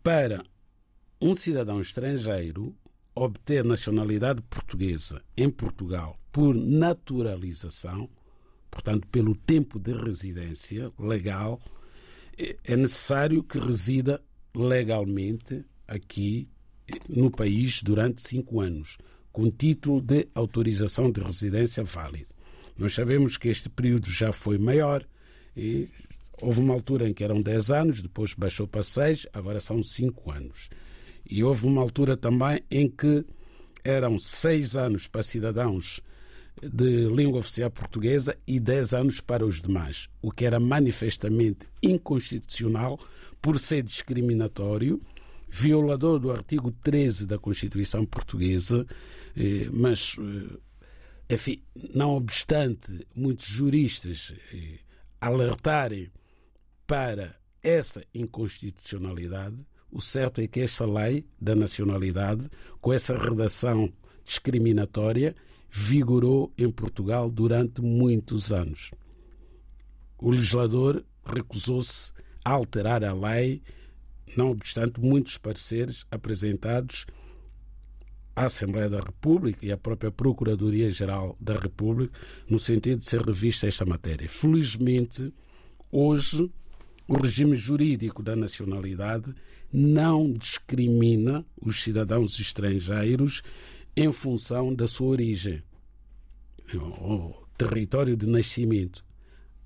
para 0.03 0.43
um 1.21 1.37
cidadão 1.37 1.81
estrangeiro 1.81 2.75
obter 3.15 3.65
nacionalidade 3.65 4.43
portuguesa 4.43 5.23
em 5.37 5.49
Portugal 5.49 6.19
por 6.33 6.55
naturalização, 6.55 8.09
portanto, 8.71 9.07
pelo 9.09 9.37
tempo 9.37 9.79
de 9.79 9.93
residência 9.93 10.91
legal, 10.99 11.61
eh, 12.37 12.57
é 12.65 12.77
necessário 12.77 13.43
que 13.43 13.59
resida 13.59 14.21
legalmente 14.55 15.65
aqui 15.87 16.49
no 17.09 17.31
país 17.31 17.83
durante 17.83 18.21
cinco 18.21 18.61
anos, 18.61 18.99
com 19.33 19.51
título 19.51 20.01
de 20.01 20.29
autorização 20.35 21.11
de 21.11 21.21
residência 21.21 21.85
válido. 21.85 22.34
Nós 22.77 22.95
sabemos 22.95 23.37
que 23.37 23.49
este 23.49 23.69
período 23.69 24.11
já 24.11 24.33
foi 24.33 24.59
maior 24.59 25.07
e 25.57 25.89
houve 26.41 26.61
uma 26.61 26.75
altura 26.75 27.09
em 27.09 27.15
que 27.15 27.23
eram 27.23 27.41
10 27.41 27.71
anos, 27.71 28.03
depois 28.03 28.35
baixou 28.35 28.67
para 28.67 28.83
6, 28.83 29.29
agora 29.33 29.61
são 29.61 29.83
5 29.83 30.31
anos. 30.31 30.69
E 31.29 31.43
houve 31.45 31.67
uma 31.67 31.81
altura 31.81 32.17
também 32.17 32.63
em 32.71 32.89
que 32.89 33.25
eram 33.85 34.19
6 34.19 34.77
anos 34.77 35.07
para 35.07 35.23
cidadãos 35.23 36.03
de 36.63 37.07
língua 37.09 37.41
oficial 37.41 37.71
portuguesa 37.71 38.37
e 38.47 38.59
10 38.61 38.95
anos 38.95 39.21
para 39.21 39.45
os 39.45 39.61
demais, 39.61 40.09
o 40.23 40.31
que 40.31 40.45
era 40.45 40.61
manifestamente 40.61 41.67
inconstitucional 41.83 42.99
por 43.41 43.59
ser 43.59 43.83
discriminatório, 43.83 45.01
violador 45.49 46.19
do 46.19 46.31
artigo 46.31 46.71
13 46.71 47.27
da 47.27 47.39
Constituição 47.39 48.05
Portuguesa, 48.07 48.87
eh, 49.37 49.69
mas 49.73 50.17
eh, 50.19 50.59
enfim, 51.35 51.63
não 51.95 52.17
obstante 52.17 53.07
muitos 53.15 53.47
juristas 53.47 54.33
eh, 54.53 54.79
alertarem 55.21 56.11
para 56.87 57.37
essa 57.63 58.05
inconstitucionalidade, 58.15 59.67
o 59.91 60.01
certo 60.01 60.41
é 60.41 60.47
que 60.47 60.61
esta 60.61 60.87
lei 60.87 61.27
da 61.41 61.55
nacionalidade, 61.55 62.49
com 62.81 62.93
essa 62.93 63.19
redação 63.19 63.93
discriminatória, 64.25 65.35
vigorou 65.71 66.53
em 66.57 66.71
Portugal 66.71 67.31
durante 67.31 67.81
muitos 67.81 68.53
anos. 68.53 68.91
O 70.19 70.31
legislador 70.31 71.05
recusou-se 71.25 72.13
a 72.45 72.51
alterar 72.53 73.03
a 73.03 73.13
lei, 73.13 73.63
não 74.37 74.51
obstante 74.51 75.01
muitos 75.01 75.37
pareceres 75.39 76.05
apresentados 76.11 77.07
à 78.37 78.47
Assembleia 78.47 78.91
da 78.91 79.01
República 79.01 79.65
e 79.65 79.71
à 79.71 79.77
própria 79.77 80.11
Procuradoria-Geral 80.11 81.37
da 81.41 81.55
República, 81.55 82.13
no 82.49 82.59
sentido 82.59 82.99
de 82.99 83.05
ser 83.05 83.21
revista 83.21 83.67
esta 83.67 83.85
matéria. 83.85 84.29
Felizmente, 84.29 85.33
hoje, 85.93 86.51
o 87.07 87.17
regime 87.17 87.57
jurídico 87.57 88.23
da 88.23 88.35
nacionalidade 88.35 89.35
não 89.73 90.33
discrimina 90.33 91.45
os 91.61 91.83
cidadãos 91.83 92.39
estrangeiros 92.39 93.43
em 93.97 94.11
função 94.13 94.75
da 94.75 94.89
sua 94.89 95.09
origem, 95.09 95.63
o 96.75 97.35
território 97.57 98.17
de 98.17 98.27
nascimento. 98.27 99.05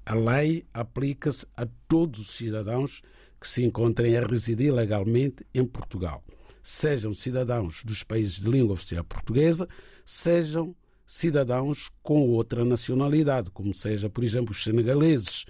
A 0.05 0.15
lei 0.15 0.67
aplica-se 0.73 1.47
a 1.57 1.67
todos 1.87 2.21
os 2.21 2.31
cidadãos 2.31 3.03
que 3.41 3.49
se 3.49 3.63
encontrem 3.63 4.17
a 4.17 4.27
residir 4.27 4.73
legalmente 4.73 5.47
em 5.55 5.65
Portugal 5.65 6.25
sejam 6.69 7.15
cidadãos 7.15 7.83
dos 7.83 8.03
países 8.03 8.41
de 8.41 8.51
língua 8.51 8.75
oficial 8.75 9.03
portuguesa, 9.03 9.67
sejam 10.05 10.77
cidadãos 11.07 11.91
com 12.03 12.29
outra 12.29 12.63
nacionalidade, 12.63 13.51
como 13.51 13.73
seja, 13.73 14.11
por 14.11 14.23
exemplo, 14.23 14.51
os 14.51 14.63
senegaleses. 14.63 15.47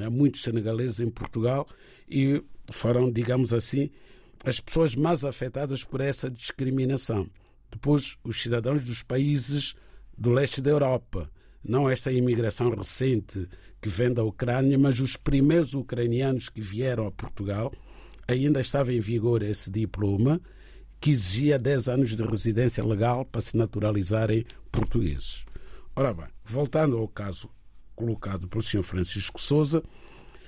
Há 0.00 0.08
muitos 0.08 0.42
senegaleses 0.42 0.98
em 0.98 1.10
Portugal 1.10 1.68
e 2.08 2.42
foram, 2.70 3.12
digamos 3.12 3.52
assim, 3.52 3.90
as 4.46 4.60
pessoas 4.60 4.96
mais 4.96 5.26
afetadas 5.26 5.84
por 5.84 6.00
essa 6.00 6.30
discriminação. 6.30 7.28
Depois, 7.70 8.16
os 8.24 8.40
cidadãos 8.40 8.82
dos 8.82 9.02
países 9.02 9.74
do 10.16 10.30
leste 10.30 10.62
da 10.62 10.70
Europa. 10.70 11.30
Não 11.62 11.88
esta 11.88 12.10
imigração 12.10 12.70
recente 12.70 13.46
que 13.78 13.90
vem 13.90 14.10
da 14.10 14.24
Ucrânia, 14.24 14.78
mas 14.78 15.00
os 15.00 15.18
primeiros 15.18 15.74
ucranianos 15.74 16.48
que 16.48 16.62
vieram 16.62 17.06
a 17.06 17.12
Portugal 17.12 17.70
ainda 18.26 18.58
estava 18.58 18.90
em 18.90 19.00
vigor 19.00 19.42
esse 19.42 19.70
diploma 19.70 20.40
que 21.02 21.10
exigia 21.10 21.58
10 21.58 21.88
anos 21.88 22.16
de 22.16 22.22
residência 22.22 22.84
legal 22.84 23.24
para 23.24 23.40
se 23.40 23.56
naturalizarem 23.56 24.44
portugueses. 24.70 25.44
Ora 25.96 26.14
bem, 26.14 26.28
voltando 26.44 26.96
ao 26.96 27.08
caso 27.08 27.50
colocado 27.96 28.46
pelo 28.46 28.62
Sr. 28.62 28.84
Francisco 28.84 29.40
Souza, 29.40 29.82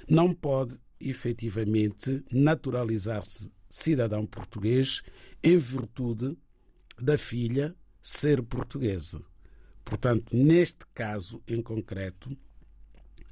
não 0.09 0.33
pode 0.33 0.79
efetivamente 1.01 2.25
naturalizar-se 2.31 3.51
cidadão 3.69 4.25
português 4.25 5.03
em 5.43 5.59
virtude 5.59 6.39
da 7.01 7.19
filha 7.19 7.75
ser 8.01 8.41
portuguesa. 8.41 9.21
Portanto, 9.85 10.37
neste 10.37 10.87
caso 10.95 11.43
em 11.49 11.61
concreto, 11.61 12.31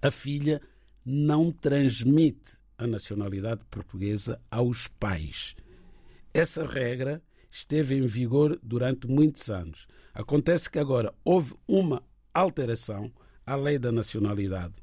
a 0.02 0.10
filha 0.10 0.60
não 1.04 1.52
transmite 1.52 2.54
a 2.76 2.84
nacionalidade 2.84 3.60
portuguesa 3.70 4.40
aos 4.50 4.88
pais. 4.88 5.54
Essa 6.34 6.66
regra 6.66 7.22
esteve 7.50 7.94
em 7.94 8.06
vigor 8.06 8.58
durante 8.62 9.06
muitos 9.06 9.50
anos. 9.50 9.86
Acontece 10.14 10.70
que 10.70 10.78
agora 10.78 11.12
houve 11.22 11.54
uma 11.68 12.02
alteração 12.32 13.12
à 13.44 13.54
lei 13.54 13.78
da 13.78 13.92
nacionalidade 13.92 14.74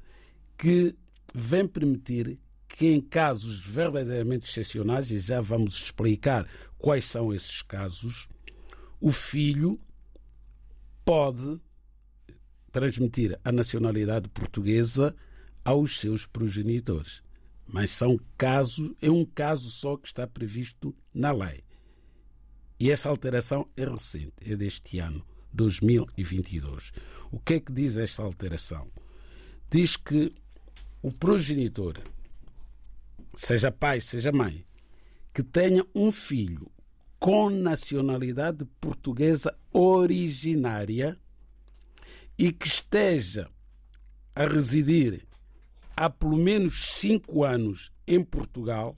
que 0.55 0.95
vem 1.33 1.67
permitir 1.67 2.37
que, 2.67 2.87
em 2.87 3.01
casos 3.01 3.59
verdadeiramente 3.59 4.47
excepcionais, 4.47 5.09
e 5.09 5.19
já 5.19 5.41
vamos 5.41 5.73
explicar 5.75 6.47
quais 6.77 7.05
são 7.05 7.33
esses 7.33 7.63
casos, 7.63 8.27
o 9.01 9.11
filho 9.11 9.79
pode 11.03 11.59
transmitir 12.71 13.39
a 13.43 13.51
nacionalidade 13.51 14.29
portuguesa 14.29 15.15
aos 15.65 15.99
seus 15.99 16.27
progenitores 16.27 17.23
mas 17.71 17.91
são 17.91 18.19
casos, 18.37 18.93
é 19.01 19.09
um 19.09 19.23
caso 19.23 19.69
só 19.69 19.95
que 19.95 20.07
está 20.07 20.27
previsto 20.27 20.95
na 21.13 21.31
lei. 21.31 21.63
E 22.79 22.89
essa 22.91 23.09
alteração 23.09 23.67
é 23.75 23.85
recente, 23.85 24.33
é 24.45 24.55
deste 24.55 24.99
ano, 24.99 25.25
2022. 25.53 26.91
O 27.31 27.39
que 27.39 27.55
é 27.55 27.59
que 27.59 27.71
diz 27.71 27.97
esta 27.97 28.23
alteração? 28.23 28.89
Diz 29.69 29.97
que 29.97 30.33
o 31.01 31.11
progenitor, 31.11 32.01
seja 33.35 33.71
pai, 33.71 34.01
seja 34.01 34.31
mãe, 34.31 34.65
que 35.33 35.43
tenha 35.43 35.85
um 35.93 36.11
filho 36.11 36.71
com 37.19 37.49
nacionalidade 37.49 38.65
portuguesa 38.79 39.55
originária 39.73 41.19
e 42.37 42.51
que 42.51 42.67
esteja 42.67 43.49
a 44.33 44.45
residir 44.45 45.27
há 45.95 46.09
pelo 46.09 46.37
menos 46.37 46.95
cinco 46.95 47.43
anos 47.43 47.91
em 48.07 48.23
Portugal 48.23 48.97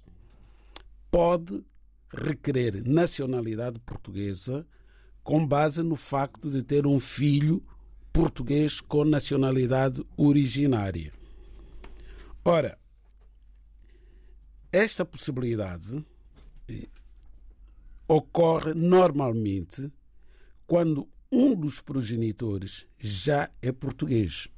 pode 1.10 1.64
requerer 2.14 2.88
nacionalidade 2.88 3.80
portuguesa 3.80 4.66
com 5.24 5.46
base 5.46 5.84
no 5.84 5.96
facto 5.96 6.50
de 6.50 6.64
ter 6.64 6.86
um 6.86 7.00
filho 7.00 7.64
português 8.12 8.82
com 8.82 9.06
nacionalidade 9.06 10.04
originária. 10.18 11.14
Ora, 12.44 12.78
esta 14.72 15.06
possibilidade 15.06 16.04
eh, 16.68 16.88
ocorre 18.08 18.74
normalmente 18.74 19.92
quando 20.66 21.08
um 21.32 21.56
dos 21.56 21.80
progenitores 21.80 22.88
já 22.98 23.50
é 23.62 23.72
português 23.72 24.50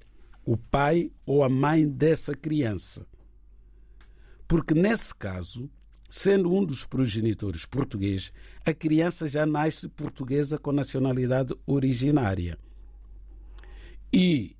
o 0.46 0.58
pai 0.58 1.12
ou 1.26 1.44
a 1.44 1.50
mãe 1.50 1.88
dessa 1.88 2.36
criança. 2.36 3.06
Porque 4.48 4.74
nesse 4.74 5.16
caso, 5.16 5.70
sendo 6.10 6.54
um 6.54 6.64
dos 6.64 6.86
progenitores 6.86 7.66
português, 7.66 8.32
a 8.66 8.74
criança 8.74 9.28
já 9.28 9.46
nasce 9.46 9.88
portuguesa 9.88 10.58
com 10.58 10.72
nacionalidade 10.72 11.56
originária. 11.66 12.58
E 14.12 14.56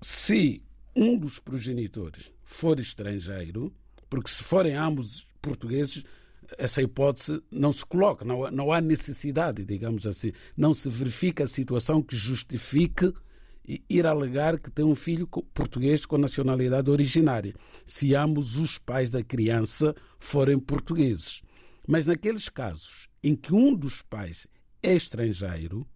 se 0.00 0.62
um 0.94 1.16
dos 1.16 1.38
progenitores 1.38 2.32
for 2.44 2.78
estrangeiro, 2.78 3.72
porque 4.10 4.30
se 4.30 4.42
forem 4.42 4.74
ambos 4.74 5.26
portugueses, 5.40 6.04
essa 6.56 6.80
hipótese 6.82 7.42
não 7.50 7.72
se 7.72 7.84
coloca, 7.84 8.24
não, 8.24 8.72
há 8.72 8.80
necessidade, 8.80 9.64
digamos 9.64 10.06
assim, 10.06 10.32
não 10.56 10.72
se 10.72 10.88
verifica 10.88 11.44
a 11.44 11.48
situação 11.48 12.02
que 12.02 12.16
justifique 12.16 13.12
ir 13.88 14.06
alegar 14.06 14.58
que 14.58 14.70
tem 14.70 14.84
um 14.84 14.94
filho 14.94 15.26
português 15.26 16.06
com 16.06 16.16
nacionalidade 16.16 16.90
originária, 16.90 17.54
se 17.84 18.14
ambos 18.14 18.56
os 18.56 18.78
pais 18.78 19.10
da 19.10 19.22
criança 19.22 19.94
forem 20.18 20.58
portugueses. 20.58 21.42
Mas 21.86 22.06
naqueles 22.06 22.48
casos 22.48 23.08
em 23.22 23.36
que 23.36 23.52
um 23.52 23.74
dos 23.74 24.00
pais 24.00 24.46
é 24.82 24.94
estrangeiro 24.94 25.86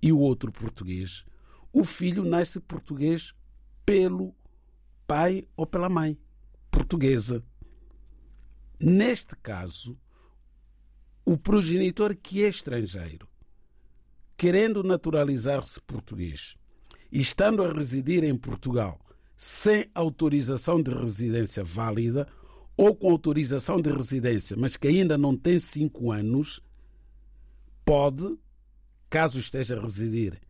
e 0.00 0.12
o 0.12 0.18
outro 0.18 0.52
português, 0.52 1.24
o 1.72 1.84
filho 1.84 2.24
nasce 2.24 2.60
português 2.60 3.34
pelo 3.84 4.34
pai 5.06 5.46
ou 5.56 5.66
pela 5.66 5.88
mãe 5.88 6.16
portuguesa. 6.70 7.44
Neste 8.80 9.36
caso, 9.36 9.98
o 11.24 11.36
progenitor 11.36 12.16
que 12.16 12.44
é 12.44 12.48
estrangeiro, 12.48 13.28
querendo 14.36 14.82
naturalizar-se 14.82 15.80
português 15.80 16.56
estando 17.18 17.62
a 17.62 17.72
residir 17.72 18.24
em 18.24 18.36
Portugal 18.36 19.00
sem 19.36 19.86
autorização 19.94 20.82
de 20.82 20.90
residência 20.90 21.64
válida 21.64 22.28
ou 22.76 22.94
com 22.94 23.10
autorização 23.10 23.80
de 23.80 23.90
residência, 23.90 24.56
mas 24.56 24.76
que 24.76 24.88
ainda 24.88 25.16
não 25.16 25.36
tem 25.36 25.58
cinco 25.58 26.12
anos, 26.12 26.60
pode, 27.84 28.38
caso 29.08 29.38
esteja 29.38 29.76
a 29.76 29.80
residir 29.80 30.40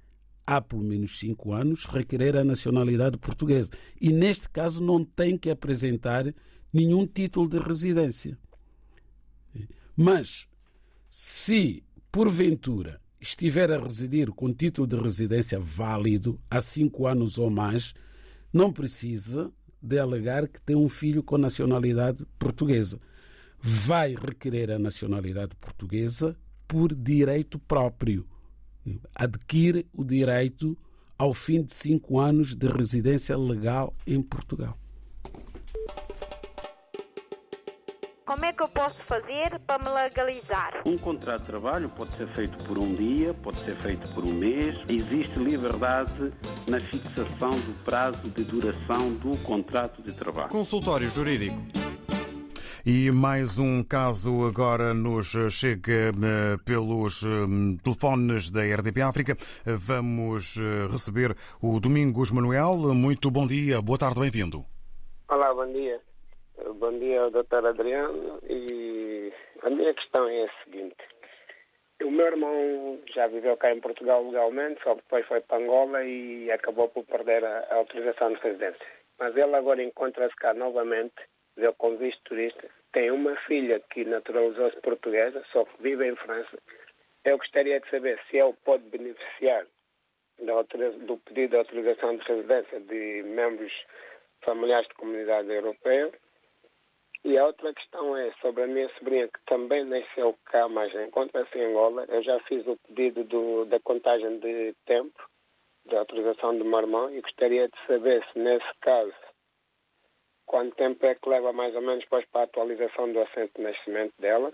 há 0.46 0.60
pelo 0.60 0.82
menos 0.82 1.18
cinco 1.18 1.52
anos, 1.52 1.84
requerer 1.84 2.36
a 2.36 2.42
nacionalidade 2.42 3.16
portuguesa. 3.16 3.70
E 4.00 4.10
neste 4.12 4.48
caso 4.48 4.82
não 4.82 5.04
tem 5.04 5.38
que 5.38 5.50
apresentar 5.50 6.34
nenhum 6.72 7.06
título 7.06 7.48
de 7.48 7.58
residência. 7.58 8.36
Mas, 9.96 10.48
se 11.08 11.84
porventura 12.10 13.00
estiver 13.20 13.70
a 13.70 13.78
residir 13.78 14.30
com 14.30 14.52
título 14.52 14.86
de 14.86 14.96
residência 14.96 15.60
válido 15.60 16.40
há 16.50 16.60
cinco 16.60 17.06
anos 17.06 17.38
ou 17.38 17.50
mais, 17.50 17.94
não 18.52 18.72
precisa 18.72 19.52
de 19.82 19.98
alegar 19.98 20.48
que 20.48 20.60
tem 20.60 20.74
um 20.76 20.88
filho 20.88 21.22
com 21.22 21.36
nacionalidade 21.36 22.26
portuguesa. 22.38 22.98
Vai 23.60 24.14
requerer 24.14 24.70
a 24.70 24.78
nacionalidade 24.78 25.54
portuguesa 25.56 26.36
por 26.66 26.94
direito 26.94 27.58
próprio. 27.58 28.26
Adquire 29.14 29.86
o 29.92 30.02
direito 30.02 30.76
ao 31.18 31.34
fim 31.34 31.62
de 31.62 31.74
cinco 31.74 32.18
anos 32.18 32.54
de 32.54 32.66
residência 32.66 33.36
legal 33.36 33.94
em 34.06 34.22
Portugal. 34.22 34.79
Como 38.30 38.44
é 38.44 38.52
que 38.52 38.62
eu 38.62 38.68
posso 38.68 38.94
fazer 39.08 39.58
para 39.66 39.82
me 39.82 39.90
legalizar? 39.90 40.82
Um 40.86 40.96
contrato 40.96 41.40
de 41.40 41.46
trabalho 41.48 41.88
pode 41.88 42.16
ser 42.16 42.28
feito 42.28 42.56
por 42.62 42.78
um 42.78 42.94
dia, 42.94 43.34
pode 43.34 43.58
ser 43.64 43.74
feito 43.78 44.08
por 44.14 44.24
um 44.24 44.32
mês. 44.32 44.78
Existe 44.88 45.36
liberdade 45.36 46.32
na 46.68 46.78
fixação 46.78 47.50
do 47.50 47.84
prazo 47.84 48.30
de 48.30 48.44
duração 48.44 49.14
do 49.14 49.36
contrato 49.38 50.00
de 50.00 50.12
trabalho. 50.12 50.48
Consultório 50.48 51.10
Jurídico. 51.10 51.56
E 52.86 53.10
mais 53.10 53.58
um 53.58 53.82
caso 53.82 54.46
agora 54.46 54.94
nos 54.94 55.36
chega 55.50 56.12
eh, 56.12 56.56
pelos 56.64 57.24
eh, 57.24 57.26
telefones 57.82 58.48
da 58.52 58.60
RDP 58.60 59.02
África. 59.02 59.36
Vamos 59.66 60.56
eh, 60.56 60.86
receber 60.88 61.36
o 61.60 61.80
Domingos 61.80 62.30
Manuel. 62.30 62.94
Muito 62.94 63.28
bom 63.28 63.44
dia, 63.44 63.82
boa 63.82 63.98
tarde, 63.98 64.20
bem-vindo. 64.20 64.64
Olá, 65.28 65.52
bom 65.52 65.66
dia. 65.72 66.00
Bom 66.80 66.98
dia, 66.98 67.28
doutor 67.28 67.66
Adriano. 67.66 68.40
E 68.48 69.30
a 69.60 69.68
minha 69.68 69.92
questão 69.92 70.26
é 70.26 70.44
a 70.44 70.64
seguinte. 70.64 70.96
O 72.02 72.10
meu 72.10 72.24
irmão 72.24 72.98
já 73.14 73.26
viveu 73.26 73.54
cá 73.58 73.70
em 73.70 73.80
Portugal 73.80 74.24
legalmente, 74.24 74.82
só 74.82 74.94
que 74.94 75.02
depois 75.02 75.26
foi 75.26 75.42
para 75.42 75.62
Angola 75.62 76.02
e 76.02 76.50
acabou 76.50 76.88
por 76.88 77.04
perder 77.04 77.44
a, 77.44 77.74
autorização 77.74 78.32
de 78.32 78.40
residência. 78.40 78.86
Mas 79.18 79.36
ele 79.36 79.54
agora 79.54 79.82
encontra-se 79.82 80.34
cá 80.36 80.54
novamente, 80.54 81.16
deu 81.54 81.74
com 81.74 81.98
visto 81.98 82.22
turista, 82.24 82.66
tem 82.92 83.10
uma 83.10 83.36
filha 83.42 83.78
que 83.92 84.06
naturalizou-se 84.06 84.80
portuguesa, 84.80 85.44
só 85.52 85.66
que 85.66 85.82
vive 85.82 86.08
em 86.08 86.16
França. 86.16 86.58
Eu 87.26 87.36
gostaria 87.36 87.78
de 87.78 87.90
saber 87.90 88.18
se 88.30 88.38
ele 88.38 88.54
pode 88.64 88.84
beneficiar 88.84 89.66
do 90.38 91.18
pedido 91.18 91.50
de 91.50 91.56
autorização 91.58 92.16
de 92.16 92.24
residência 92.24 92.80
de 92.80 93.22
membros 93.26 93.72
familiares 94.40 94.88
de 94.88 94.94
comunidade 94.94 95.52
europeia 95.52 96.10
e 97.22 97.36
a 97.36 97.46
outra 97.46 97.72
questão 97.74 98.16
é 98.16 98.32
sobre 98.40 98.62
a 98.62 98.66
minha 98.66 98.88
sobrinha, 98.94 99.28
que 99.28 99.40
também 99.46 99.84
nasceu 99.84 100.36
cá, 100.46 100.68
mas 100.68 100.94
encontra-se 100.94 101.58
em 101.58 101.66
Angola. 101.66 102.06
Eu 102.08 102.22
já 102.22 102.40
fiz 102.40 102.66
o 102.66 102.76
pedido 102.88 103.24
do, 103.24 103.66
da 103.66 103.78
contagem 103.80 104.38
de 104.38 104.74
tempo, 104.86 105.22
de 105.84 105.96
autorização 105.96 106.56
do 106.56 106.64
meu 106.64 106.80
irmão, 106.80 107.10
e 107.14 107.20
gostaria 107.20 107.68
de 107.68 107.86
saber 107.86 108.24
se, 108.32 108.38
nesse 108.38 108.72
caso, 108.80 109.14
quanto 110.46 110.74
tempo 110.76 111.04
é 111.04 111.14
que 111.14 111.28
leva 111.28 111.52
mais 111.52 111.74
ou 111.74 111.82
menos 111.82 112.04
para 112.06 112.24
a 112.34 112.42
atualização 112.42 113.12
do 113.12 113.20
assento 113.20 113.52
de 113.56 113.62
nascimento 113.62 114.14
dela. 114.18 114.52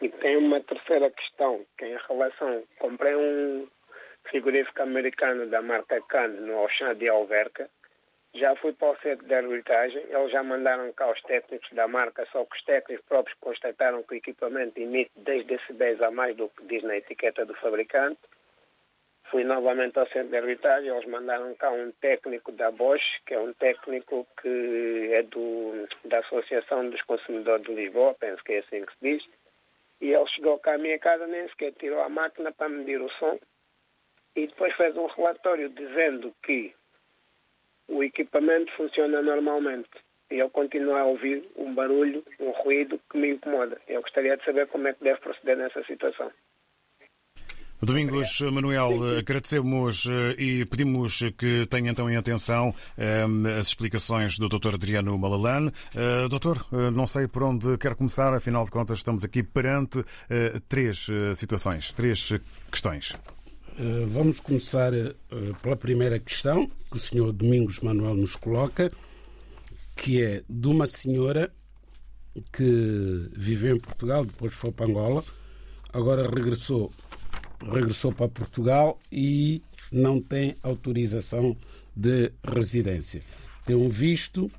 E 0.00 0.08
tem 0.08 0.36
uma 0.36 0.60
terceira 0.60 1.10
questão, 1.10 1.66
que 1.76 1.84
é 1.84 1.94
em 1.94 1.98
relação. 2.08 2.64
Comprei 2.78 3.14
um 3.14 3.68
frigorífico 4.24 4.82
americano 4.82 5.46
da 5.48 5.60
marca 5.60 6.00
Can 6.02 6.28
no 6.28 6.58
Auchan 6.58 6.94
de 6.94 7.10
Alverca 7.10 7.68
já 8.34 8.54
fui 8.56 8.72
para 8.72 8.90
o 8.92 8.96
centro 8.98 9.26
de 9.26 9.34
arbitragem, 9.34 10.02
eles 10.08 10.30
já 10.30 10.42
mandaram 10.42 10.92
cá 10.92 11.10
os 11.10 11.20
técnicos 11.22 11.68
da 11.72 11.88
marca, 11.88 12.26
só 12.30 12.44
que 12.44 12.56
os 12.56 12.64
técnicos 12.64 13.04
próprios 13.06 13.38
constataram 13.40 14.02
que 14.02 14.14
o 14.14 14.16
equipamento 14.16 14.78
emite 14.78 15.10
10 15.16 15.46
decibéis 15.46 16.00
a 16.02 16.10
mais 16.10 16.36
do 16.36 16.48
que 16.48 16.64
diz 16.66 16.82
na 16.82 16.96
etiqueta 16.96 17.44
do 17.46 17.54
fabricante. 17.54 18.20
Fui 19.30 19.44
novamente 19.44 19.98
ao 19.98 20.06
centro 20.08 20.28
de 20.28 20.36
arbitragem, 20.38 20.90
eles 20.90 21.06
mandaram 21.06 21.54
cá 21.54 21.70
um 21.70 21.90
técnico 21.92 22.50
da 22.52 22.70
Bosch, 22.70 23.20
que 23.26 23.34
é 23.34 23.40
um 23.40 23.52
técnico 23.52 24.26
que 24.40 25.10
é 25.12 25.22
do, 25.22 25.86
da 26.04 26.20
Associação 26.20 26.88
dos 26.88 27.02
Consumidores 27.02 27.66
de 27.66 27.74
Lisboa, 27.74 28.14
penso 28.14 28.42
que 28.42 28.54
é 28.54 28.58
assim 28.60 28.84
que 28.84 28.92
se 28.92 28.98
diz, 29.02 29.28
e 30.00 30.12
ele 30.12 30.26
chegou 30.28 30.58
cá 30.58 30.74
à 30.74 30.78
minha 30.78 30.98
casa, 30.98 31.26
nem 31.26 31.46
sequer 31.48 31.72
tirou 31.72 32.00
a 32.00 32.08
máquina 32.08 32.52
para 32.52 32.68
medir 32.68 33.02
o 33.02 33.10
som, 33.10 33.38
e 34.34 34.46
depois 34.46 34.74
fez 34.76 34.96
um 34.96 35.06
relatório 35.06 35.68
dizendo 35.70 36.34
que 36.42 36.74
o 37.88 38.02
equipamento 38.04 38.70
funciona 38.76 39.22
normalmente 39.22 39.88
e 40.30 40.38
eu 40.38 40.50
continuo 40.50 40.94
a 40.94 41.04
ouvir 41.04 41.48
um 41.56 41.74
barulho, 41.74 42.22
um 42.38 42.50
ruído 42.50 43.00
que 43.10 43.18
me 43.18 43.30
incomoda. 43.30 43.80
Eu 43.88 44.02
gostaria 44.02 44.36
de 44.36 44.44
saber 44.44 44.66
como 44.68 44.88
é 44.88 44.92
que 44.92 45.02
deve 45.02 45.20
proceder 45.20 45.56
nessa 45.56 45.82
situação. 45.84 46.30
Domingos 47.80 48.40
Manuel, 48.40 49.18
agradecemos 49.18 50.04
eh, 50.06 50.34
e 50.36 50.66
pedimos 50.66 51.20
que 51.38 51.64
tenha 51.66 51.92
então 51.92 52.10
em 52.10 52.16
atenção 52.16 52.74
eh, 52.98 53.24
as 53.58 53.68
explicações 53.68 54.36
do 54.36 54.48
Dr. 54.48 54.74
Adriano 54.74 55.16
Malalane. 55.16 55.70
Eh, 55.94 56.26
doutor, 56.28 56.66
não 56.92 57.06
sei 57.06 57.28
por 57.28 57.44
onde 57.44 57.78
quer 57.78 57.94
começar, 57.94 58.34
afinal 58.34 58.64
de 58.64 58.72
contas 58.72 58.98
estamos 58.98 59.24
aqui 59.24 59.44
perante 59.44 60.04
três 60.68 61.06
situações, 61.34 61.94
três 61.94 62.32
questões. 62.70 63.16
Eh, 63.80 64.06
vamos 64.08 64.40
começar 64.40 64.92
eh, 64.92 65.14
pela 65.62 65.76
primeira 65.76 66.18
questão 66.18 66.68
que 66.90 66.96
o 66.96 66.98
senhor 67.00 67.32
Domingos 67.32 67.78
Manuel 67.78 68.16
nos 68.16 68.34
coloca, 68.34 68.90
que 69.94 70.20
é 70.20 70.42
de 70.48 70.66
uma 70.66 70.88
senhora 70.88 71.52
que 72.52 73.30
viveu 73.36 73.76
em 73.76 73.78
Portugal, 73.78 74.24
depois 74.24 74.52
foi 74.52 74.72
para 74.72 74.86
Angola, 74.86 75.24
agora 75.92 76.28
regressou, 76.28 76.92
regressou 77.72 78.10
para 78.12 78.26
Portugal 78.26 78.98
e 79.12 79.62
não 79.92 80.20
tem 80.20 80.56
autorização 80.60 81.56
de 81.94 82.32
residência. 82.42 83.20
Tem 83.64 83.76
um 83.76 83.88
visto, 83.88 84.50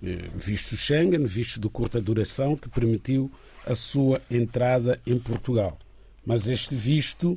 eh, 0.00 0.30
visto 0.36 0.76
Schengen, 0.76 1.26
visto 1.26 1.58
de 1.58 1.68
curta 1.68 2.00
duração, 2.00 2.56
que 2.56 2.68
permitiu 2.68 3.32
a 3.66 3.74
sua 3.74 4.22
entrada 4.30 5.00
em 5.04 5.18
Portugal. 5.18 5.76
Mas 6.24 6.46
este 6.46 6.76
visto 6.76 7.36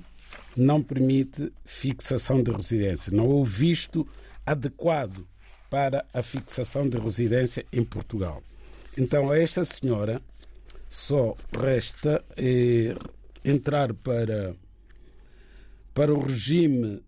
não 0.58 0.82
permite 0.82 1.54
fixação 1.64 2.42
de 2.42 2.52
residência. 2.52 3.14
Não 3.14 3.28
houve 3.28 3.52
visto 3.52 4.08
adequado 4.46 5.28
para 5.70 6.06
a 6.12 6.24
fixação 6.24 6.90
de 6.90 6.98
residência 6.98 7.66
em 7.72 7.84
Portugal. 7.84 8.42
Então, 8.98 9.30
a 9.30 9.38
esta 9.38 9.64
senhora 9.64 10.22
só 10.90 11.36
resta 11.56 12.24
eh, 12.36 12.96
entrar 13.46 13.94
para, 13.94 14.56
para 15.94 16.14
o 16.14 16.20
regime, 16.20 17.04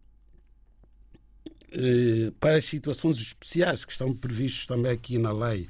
eh, 1.71 2.31
para 2.39 2.57
as 2.57 2.65
situações 2.65 3.17
especiais 3.17 3.83
que 3.83 3.93
estão 3.93 4.13
previstas 4.13 4.67
também 4.67 4.91
aqui 4.91 5.17
na 5.17 5.31
lei, 5.31 5.67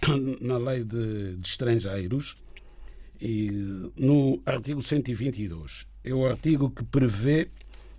na 0.40 0.56
lei 0.56 0.84
de, 0.84 1.36
de 1.36 1.46
estrangeiros, 1.46 2.36
e 3.20 3.50
no 3.96 4.40
artigo 4.46 4.80
122 4.80 5.88
é 6.08 6.14
o 6.14 6.26
artigo 6.26 6.70
que 6.70 6.84
prevê 6.84 7.50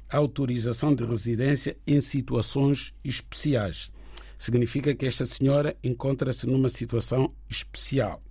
a 0.10 0.18
autorização 0.18 0.94
de 0.94 1.06
residência 1.06 1.78
em 1.86 2.02
situações 2.02 2.94
especiais. 3.04 3.92
Significa 4.38 4.96
que 4.96 5.06
esta 5.06 5.26
senhora 5.26 5.78
encontra-se 5.84 6.48
numa 6.48 6.70
situação 6.70 7.34
especial, 7.50 8.24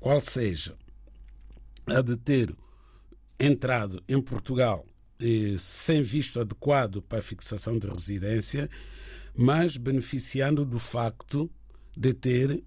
qual 0.00 0.20
seja 0.20 0.76
a 1.86 2.00
de 2.00 2.16
ter 2.16 2.56
entrado 3.38 4.02
em 4.08 4.20
Portugal 4.20 4.86
eh, 5.20 5.54
sem 5.58 6.02
visto 6.02 6.40
adequado 6.40 7.02
para 7.02 7.18
a 7.18 7.22
fixação 7.22 7.78
de 7.78 7.88
residência, 7.88 8.70
mas 9.34 9.76
beneficiando 9.76 10.64
do 10.64 10.78
facto 10.78 11.50
de 11.96 12.14
ter 12.14 12.62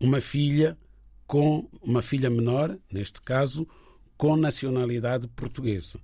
uma 0.00 0.20
filha 0.20 0.78
com 1.26 1.68
uma 1.82 2.02
filha 2.02 2.28
menor, 2.28 2.78
neste 2.92 3.20
caso, 3.22 3.66
com 4.16 4.36
nacionalidade 4.36 5.26
portuguesa. 5.28 5.98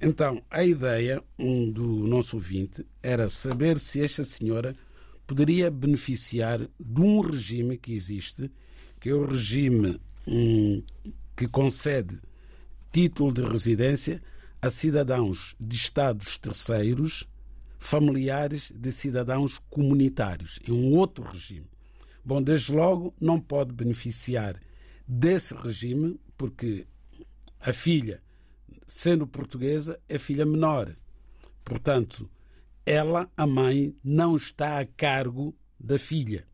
Então, 0.00 0.42
a 0.50 0.64
ideia 0.64 1.22
um, 1.38 1.70
do 1.70 1.86
nosso 2.06 2.36
ouvinte 2.36 2.84
era 3.02 3.28
saber 3.28 3.78
se 3.78 4.02
esta 4.02 4.24
senhora 4.24 4.74
poderia 5.26 5.70
beneficiar 5.70 6.60
de 6.78 7.00
um 7.00 7.20
regime 7.20 7.78
que 7.78 7.92
existe, 7.92 8.50
que 8.98 9.08
é 9.10 9.14
o 9.14 9.24
regime 9.24 10.00
um, 10.26 10.82
que 11.36 11.46
concede 11.46 12.20
título 12.90 13.32
de 13.32 13.42
residência 13.42 14.20
a 14.60 14.70
cidadãos 14.70 15.56
de 15.58 15.76
Estados 15.76 16.36
terceiros, 16.36 17.26
familiares 17.78 18.72
de 18.74 18.92
cidadãos 18.92 19.58
comunitários. 19.70 20.60
É 20.68 20.70
um 20.70 20.94
outro 20.94 21.24
regime. 21.24 21.66
Bom, 22.24 22.40
desde 22.40 22.72
logo, 22.72 23.14
não 23.20 23.40
pode 23.40 23.72
beneficiar 23.72 24.60
desse 25.06 25.54
regime, 25.54 26.20
porque 26.36 26.86
a 27.62 27.72
filha 27.72 28.20
sendo 28.92 29.26
portuguesa, 29.26 29.98
é 30.06 30.18
filha 30.18 30.44
menor. 30.44 30.94
Portanto, 31.64 32.30
ela, 32.84 33.30
a 33.34 33.46
mãe, 33.46 33.96
não 34.04 34.36
está 34.36 34.78
a 34.78 34.84
cargo 34.84 35.56
da 35.80 35.98
filha. 35.98 36.46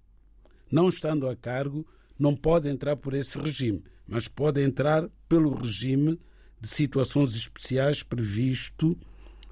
Não 0.70 0.88
estando 0.88 1.28
a 1.28 1.34
cargo, 1.34 1.84
não 2.16 2.36
pode 2.36 2.68
entrar 2.68 2.94
por 2.96 3.12
esse 3.12 3.36
regime, 3.38 3.82
mas 4.06 4.28
pode 4.28 4.62
entrar 4.62 5.08
pelo 5.28 5.52
regime 5.52 6.20
de 6.60 6.68
situações 6.68 7.34
especiais 7.34 8.04
previsto 8.04 8.96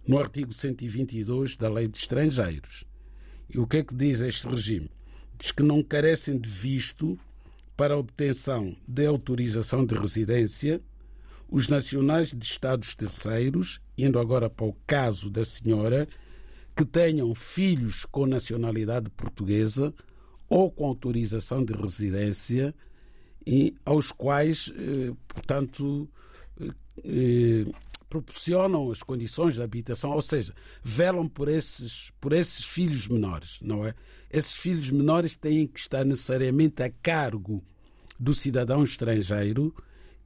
no 0.06 0.16
artigo 0.16 0.52
122 0.52 1.56
da 1.56 1.68
Lei 1.68 1.88
de 1.88 1.98
Estrangeiros. 1.98 2.84
E 3.48 3.58
o 3.58 3.66
que 3.66 3.78
é 3.78 3.82
que 3.82 3.96
diz 3.96 4.20
este 4.20 4.46
regime? 4.46 4.90
Diz 5.36 5.50
que 5.50 5.62
não 5.62 5.82
carecem 5.82 6.38
de 6.38 6.48
visto 6.48 7.18
para 7.76 7.96
obtenção 7.96 8.76
de 8.86 9.06
autorização 9.06 9.84
de 9.84 9.96
residência 9.96 10.80
os 11.48 11.68
nacionais 11.68 12.32
de 12.32 12.44
Estados 12.44 12.94
terceiros, 12.94 13.80
indo 13.96 14.18
agora 14.18 14.50
para 14.50 14.66
o 14.66 14.76
caso 14.87 15.30
da 15.30 15.44
senhora, 15.44 16.09
que 16.76 16.85
tenham 16.85 17.35
filhos 17.35 18.04
com 18.04 18.26
nacionalidade 18.26 19.09
portuguesa 19.11 19.94
ou 20.48 20.70
com 20.70 20.87
autorização 20.87 21.64
de 21.64 21.72
residência 21.72 22.74
e 23.46 23.74
aos 23.85 24.12
quais, 24.12 24.72
eh, 24.76 25.14
portanto, 25.26 26.09
eh, 26.61 26.70
eh, 27.04 27.72
proporcionam 28.09 28.90
as 28.90 29.02
condições 29.02 29.54
de 29.54 29.62
habitação, 29.62 30.11
ou 30.11 30.22
seja, 30.22 30.52
velam 30.82 31.28
por 31.28 31.48
esses, 31.48 32.11
por 32.20 32.32
esses 32.32 32.64
filhos 32.64 33.09
menores, 33.09 33.59
não 33.62 33.87
é? 33.87 33.94
Esses 34.30 34.54
filhos 34.54 34.90
menores 34.90 35.37
têm 35.37 35.66
que 35.66 35.78
estar 35.78 36.04
necessariamente 36.04 36.82
a 36.82 36.90
cargo 36.90 37.62
do 38.18 38.35
cidadão 38.35 38.82
estrangeiro 38.82 39.74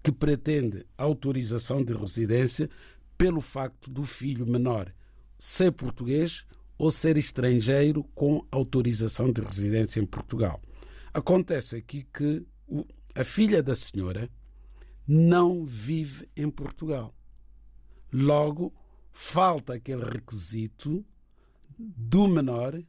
que 0.02 0.12
pretende 0.12 0.86
autorização 0.96 1.84
de 1.84 1.92
residência 1.92 2.68
pelo 3.16 3.40
facto 3.40 3.90
do 3.90 4.04
filho 4.04 4.46
menor 4.46 4.92
ser 5.38 5.72
português 5.72 6.46
ou 6.78 6.90
ser 6.90 7.18
estrangeiro 7.18 8.04
com 8.14 8.46
autorização 8.50 9.30
de 9.32 9.42
residência 9.42 10.00
em 10.00 10.06
Portugal. 10.06 10.60
Acontece 11.12 11.76
aqui 11.76 12.06
que 12.12 12.46
a 13.14 13.24
filha 13.24 13.62
da 13.62 13.74
senhora 13.74 14.30
não 15.06 15.64
vive 15.64 16.28
em 16.36 16.48
Portugal. 16.48 17.14
Logo, 18.12 18.72
falta 19.12 19.74
aquele 19.74 20.04
requisito 20.04 21.04
do 21.78 22.28
menor 22.28 22.80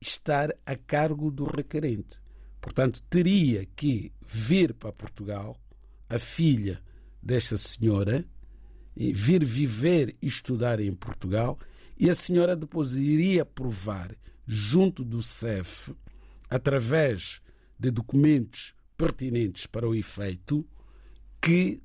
estar 0.00 0.54
a 0.66 0.76
cargo 0.76 1.30
do 1.30 1.44
requerente. 1.44 2.20
Portanto, 2.60 3.02
teria 3.08 3.64
que 3.64 4.12
vir 4.26 4.74
para 4.74 4.92
Portugal 4.92 5.56
a 6.08 6.18
filha 6.18 6.82
desta 7.22 7.56
senhora 7.56 8.24
vir 8.96 9.44
viver 9.44 10.16
e 10.20 10.26
estudar 10.26 10.80
em 10.80 10.92
Portugal 10.92 11.58
e 11.96 12.10
a 12.10 12.14
senhora 12.14 12.56
depois 12.56 12.96
iria 12.96 13.44
provar 13.44 14.16
junto 14.46 15.04
do 15.04 15.20
CEF, 15.20 15.94
através 16.48 17.40
de 17.78 17.90
documentos 17.90 18.74
pertinentes 18.96 19.66
para 19.66 19.88
o 19.88 19.94
efeito, 19.94 20.66
que 21.40 21.80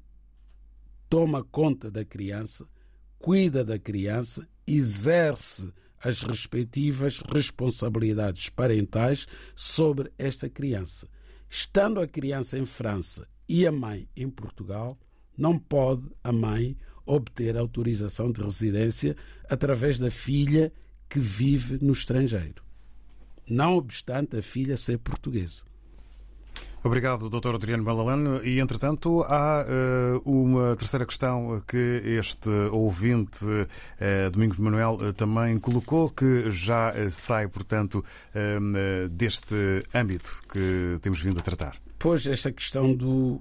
toma 1.09 1.43
conta 1.43 1.91
da 1.91 2.05
criança, 2.05 2.67
cuida 3.19 3.63
da 3.63 3.77
criança, 3.77 4.47
exerce 4.65 5.71
as 5.99 6.21
respectivas 6.21 7.19
responsabilidades 7.19 8.49
parentais 8.49 9.27
sobre 9.55 10.11
esta 10.17 10.49
criança. 10.49 11.07
Estando 11.49 11.99
a 11.99 12.07
criança 12.07 12.57
em 12.57 12.65
França 12.65 13.27
e 13.47 13.67
a 13.67 13.71
mãe 13.71 14.07
em 14.15 14.29
Portugal, 14.29 14.97
não 15.37 15.57
pode 15.57 16.03
a 16.23 16.31
mãe 16.31 16.77
obter 17.05 17.57
autorização 17.57 18.31
de 18.31 18.41
residência 18.41 19.15
através 19.49 19.99
da 19.99 20.09
filha 20.09 20.71
que 21.09 21.19
vive 21.19 21.77
no 21.83 21.91
estrangeiro, 21.91 22.63
não 23.47 23.75
obstante 23.75 24.37
a 24.37 24.41
filha 24.41 24.77
ser 24.77 24.97
portuguesa. 24.99 25.63
Obrigado, 26.83 27.29
Dr. 27.29 27.55
Adriano 27.55 27.81
Malalane. 27.81 28.41
E, 28.43 28.59
entretanto, 28.59 29.23
há 29.23 29.65
uh, 29.65 30.29
uma 30.29 30.75
terceira 30.75 31.05
questão 31.05 31.63
que 31.65 31.77
este 31.77 32.49
ouvinte, 32.71 33.45
uh, 33.45 34.29
Domingos 34.29 34.57
Manuel, 34.57 34.95
uh, 34.95 35.13
também 35.13 35.57
colocou, 35.59 36.09
que 36.09 36.51
já 36.51 36.93
sai, 37.09 37.47
portanto, 37.47 38.03
deste 39.11 39.55
âmbito 39.95 40.43
que 40.51 40.97
temos 41.01 41.21
vindo 41.21 41.39
a 41.39 41.41
tratar. 41.41 41.77
Pois, 42.03 42.27
esta 42.27 42.51
questão 42.51 42.93
do, 42.93 43.39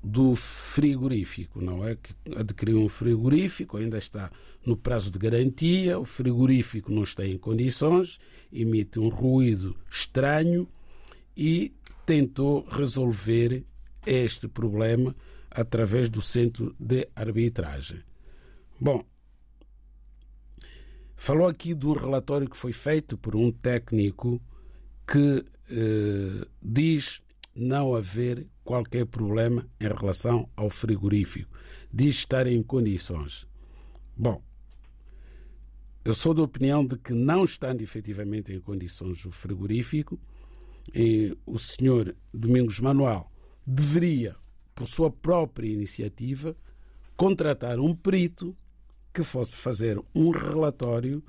do 0.00 0.36
frigorífico, 0.36 1.60
não 1.60 1.84
é? 1.84 1.96
Que 1.96 2.14
adquiriu 2.36 2.80
um 2.80 2.88
frigorífico, 2.88 3.76
ainda 3.76 3.98
está 3.98 4.30
no 4.64 4.76
prazo 4.76 5.10
de 5.10 5.18
garantia, 5.18 5.98
o 5.98 6.04
frigorífico 6.04 6.92
não 6.92 7.02
está 7.02 7.26
em 7.26 7.36
condições, 7.36 8.20
emite 8.52 9.00
um 9.00 9.08
ruído 9.08 9.76
estranho 9.90 10.68
e 11.36 11.74
tentou 12.06 12.64
resolver 12.68 13.64
este 14.06 14.46
problema 14.46 15.12
através 15.50 16.08
do 16.08 16.22
centro 16.22 16.72
de 16.78 17.08
arbitragem. 17.16 18.00
Bom, 18.80 19.04
falou 21.16 21.48
aqui 21.48 21.74
um 21.74 21.92
relatório 21.94 22.48
que 22.48 22.56
foi 22.56 22.72
feito 22.72 23.18
por 23.18 23.34
um 23.34 23.50
técnico 23.50 24.40
que 25.04 25.44
eh, 25.68 26.46
diz 26.62 27.23
não 27.54 27.94
haver 27.94 28.46
qualquer 28.64 29.06
problema 29.06 29.68
em 29.80 29.88
relação 29.88 30.48
ao 30.56 30.68
frigorífico, 30.70 31.50
diz 31.92 32.16
estar 32.16 32.46
em 32.46 32.62
condições. 32.62 33.46
Bom, 34.16 34.42
eu 36.04 36.14
sou 36.14 36.34
da 36.34 36.42
opinião 36.42 36.84
de 36.84 36.98
que 36.98 37.12
não 37.12 37.44
estando 37.44 37.80
efetivamente 37.80 38.52
em 38.52 38.60
condições 38.60 39.24
o 39.24 39.30
frigorífico, 39.30 40.18
o 41.46 41.58
senhor 41.58 42.14
Domingos 42.32 42.80
Manuel 42.80 43.30
deveria, 43.66 44.36
por 44.74 44.86
sua 44.86 45.10
própria 45.10 45.68
iniciativa, 45.68 46.56
contratar 47.16 47.78
um 47.78 47.94
perito 47.94 48.56
que 49.12 49.22
fosse 49.22 49.56
fazer 49.56 49.98
um 50.14 50.30
relatório 50.30 51.24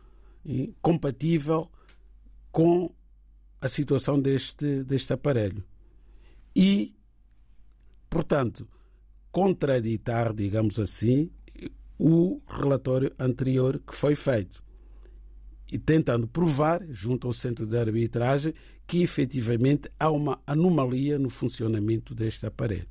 compatível 0.81 1.69
com 2.51 2.93
a 3.61 3.69
situação 3.69 4.19
deste, 4.19 4.83
deste 4.83 5.13
aparelho 5.13 5.63
e, 6.55 6.95
portanto, 8.09 8.67
contraditar, 9.31 10.33
digamos 10.33 10.79
assim, 10.79 11.29
o 11.97 12.41
relatório 12.47 13.11
anterior 13.19 13.81
que 13.85 13.93
foi 13.95 14.15
feito. 14.15 14.63
E 15.71 15.77
tentando 15.77 16.27
provar, 16.27 16.81
junto 16.89 17.27
ao 17.27 17.33
centro 17.33 17.65
de 17.65 17.77
arbitragem, 17.77 18.53
que 18.87 19.01
efetivamente 19.01 19.89
há 19.99 20.09
uma 20.11 20.39
anomalia 20.45 21.17
no 21.17 21.29
funcionamento 21.29 22.13
deste 22.13 22.45
aparelho. 22.45 22.87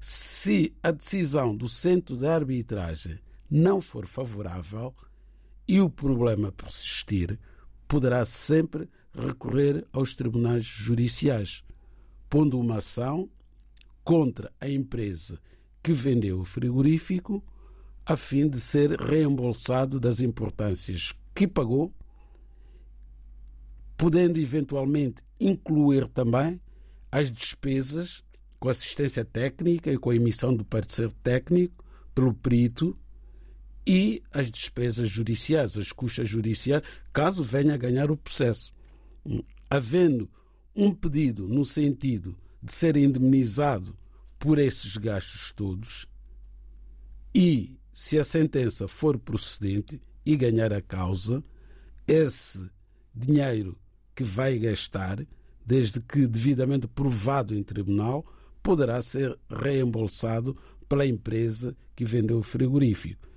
Se 0.00 0.74
a 0.82 0.90
decisão 0.90 1.54
do 1.54 1.68
centro 1.68 2.16
de 2.16 2.26
arbitragem 2.26 3.18
não 3.50 3.80
for 3.80 4.06
favorável 4.06 4.94
e 5.68 5.80
o 5.80 5.90
problema 5.90 6.50
persistir, 6.50 7.38
poderá 7.86 8.24
sempre 8.24 8.88
recorrer 9.14 9.86
aos 9.92 10.14
tribunais 10.14 10.64
judiciais 10.64 11.62
pondo 12.32 12.58
uma 12.58 12.76
ação 12.76 13.28
contra 14.02 14.50
a 14.58 14.66
empresa 14.66 15.38
que 15.82 15.92
vendeu 15.92 16.40
o 16.40 16.44
frigorífico 16.46 17.44
a 18.06 18.16
fim 18.16 18.48
de 18.48 18.58
ser 18.58 18.98
reembolsado 18.98 20.00
das 20.00 20.20
importâncias 20.20 21.12
que 21.34 21.46
pagou, 21.46 21.92
podendo 23.98 24.40
eventualmente 24.40 25.22
incluir 25.38 26.08
também 26.08 26.58
as 27.10 27.30
despesas 27.30 28.24
com 28.58 28.70
assistência 28.70 29.26
técnica 29.26 29.92
e 29.92 29.98
com 29.98 30.08
a 30.08 30.16
emissão 30.16 30.56
do 30.56 30.64
parecer 30.64 31.12
técnico 31.22 31.84
pelo 32.14 32.32
perito 32.32 32.98
e 33.86 34.22
as 34.32 34.50
despesas 34.50 35.10
judiciais, 35.10 35.76
as 35.76 35.92
custas 35.92 36.30
judiciais, 36.30 36.82
caso 37.12 37.44
venha 37.44 37.74
a 37.74 37.76
ganhar 37.76 38.10
o 38.10 38.16
processo. 38.16 38.72
Havendo 39.68 40.30
um 40.74 40.92
pedido 40.92 41.48
no 41.48 41.64
sentido 41.64 42.36
de 42.62 42.72
ser 42.72 42.96
indemnizado 42.96 43.96
por 44.38 44.58
esses 44.58 44.96
gastos 44.96 45.52
todos 45.52 46.06
e, 47.34 47.78
se 47.92 48.18
a 48.18 48.24
sentença 48.24 48.86
for 48.86 49.18
procedente 49.18 50.00
e 50.24 50.36
ganhar 50.36 50.72
a 50.72 50.82
causa, 50.82 51.42
esse 52.06 52.68
dinheiro 53.14 53.78
que 54.14 54.22
vai 54.22 54.58
gastar, 54.58 55.26
desde 55.64 56.00
que 56.00 56.26
devidamente 56.26 56.86
provado 56.86 57.54
em 57.54 57.62
tribunal, 57.62 58.24
poderá 58.62 59.00
ser 59.00 59.38
reembolsado 59.48 60.56
pela 60.88 61.06
empresa 61.06 61.74
que 61.96 62.04
vendeu 62.04 62.38
o 62.38 62.42
frigorífico. 62.42 63.28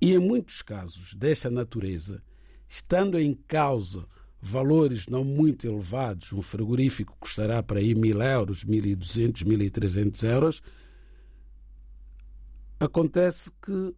E 0.00 0.14
em 0.14 0.18
muitos 0.18 0.62
casos 0.62 1.14
desta 1.14 1.50
natureza, 1.50 2.22
estando 2.66 3.18
em 3.18 3.34
causa 3.34 4.06
valores 4.40 5.06
não 5.06 5.24
muito 5.24 5.66
elevados, 5.66 6.32
um 6.32 6.40
frigorífico 6.40 7.16
custará 7.20 7.62
para 7.62 7.78
aí 7.78 7.94
mil 7.94 8.20
euros, 8.22 8.64
mil 8.64 8.84
e 8.84 8.94
duzentos, 8.94 9.42
mil 9.42 9.60
e 9.60 9.70
trezentos 9.70 10.22
euros, 10.22 10.62
acontece 12.78 13.50
que 13.62 13.94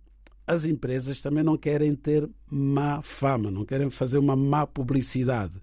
as 0.46 0.64
empresas 0.64 1.20
também 1.20 1.44
não 1.44 1.56
querem 1.56 1.94
ter 1.94 2.28
má 2.50 3.00
fama, 3.00 3.50
não 3.50 3.64
querem 3.64 3.88
fazer 3.88 4.18
uma 4.18 4.34
má 4.34 4.66
publicidade. 4.66 5.62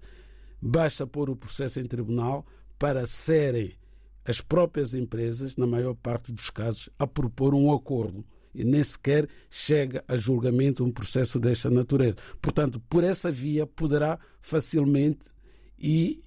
Basta 0.60 1.06
pôr 1.06 1.28
o 1.28 1.36
processo 1.36 1.78
em 1.78 1.84
tribunal 1.84 2.46
para 2.78 3.06
serem 3.06 3.74
as 4.24 4.40
próprias 4.40 4.94
empresas, 4.94 5.56
na 5.56 5.66
maior 5.66 5.94
parte 5.94 6.32
dos 6.32 6.48
casos, 6.48 6.88
a 6.98 7.06
propor 7.06 7.54
um 7.54 7.72
acordo 7.72 8.24
e 8.54 8.64
nem 8.64 8.82
sequer 8.82 9.28
chega 9.48 10.04
a 10.08 10.16
julgamento 10.16 10.84
um 10.84 10.90
processo 10.90 11.38
desta 11.38 11.70
natureza. 11.70 12.16
Portanto, 12.40 12.80
por 12.88 13.04
essa 13.04 13.30
via 13.30 13.66
poderá 13.66 14.18
facilmente 14.40 15.28
e 15.78 16.22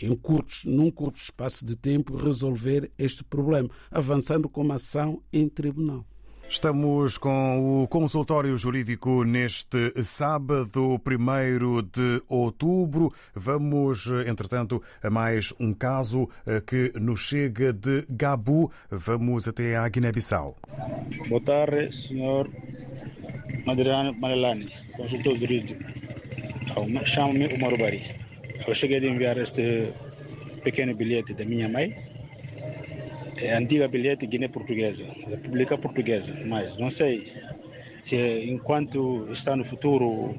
em 0.00 0.14
curtos, 0.14 0.64
num 0.64 0.90
curto 0.90 1.16
espaço 1.16 1.64
de 1.64 1.74
tempo 1.74 2.16
resolver 2.16 2.90
este 2.98 3.24
problema, 3.24 3.70
avançando 3.90 4.48
com 4.48 4.60
uma 4.60 4.74
ação 4.74 5.22
em 5.32 5.48
tribunal. 5.48 6.06
Estamos 6.48 7.18
com 7.18 7.82
o 7.82 7.88
consultório 7.88 8.56
jurídico 8.56 9.24
neste 9.24 9.92
sábado, 10.02 11.00
1 11.04 11.82
de 11.92 12.22
outubro. 12.28 13.12
Vamos, 13.34 14.06
entretanto, 14.26 14.80
a 15.02 15.10
mais 15.10 15.52
um 15.58 15.74
caso 15.74 16.28
eh, 16.46 16.62
que 16.64 16.92
nos 16.94 17.26
chega 17.26 17.72
de 17.72 18.06
Gabu. 18.08 18.70
Vamos 18.88 19.48
até 19.48 19.76
a 19.76 19.88
Guiné-Bissau. 19.88 20.56
Boa 21.28 21.40
tarde, 21.42 21.92
senhor 21.92 22.48
Madriano 23.66 24.12
Malelani, 24.20 24.68
consultor 24.96 25.36
jurídico. 25.36 25.82
Chamo-me 27.04 27.46
Omar 27.54 27.76
Bari. 27.76 28.02
Eu 28.66 28.74
cheguei 28.74 28.98
a 28.98 29.10
enviar 29.10 29.36
este 29.38 29.92
pequeno 30.62 30.94
bilhete 30.94 31.34
da 31.34 31.44
minha 31.44 31.68
mãe 31.68 32.05
é 33.38 33.56
antiga 33.56 33.88
bilhete 33.88 34.26
Guiné 34.26 34.48
Portuguesa, 34.48 35.04
República 35.28 35.76
Portuguesa, 35.78 36.32
mas 36.46 36.76
não 36.78 36.90
sei 36.90 37.24
se 38.02 38.16
enquanto 38.50 39.30
está 39.32 39.56
no 39.56 39.64
futuro 39.64 40.34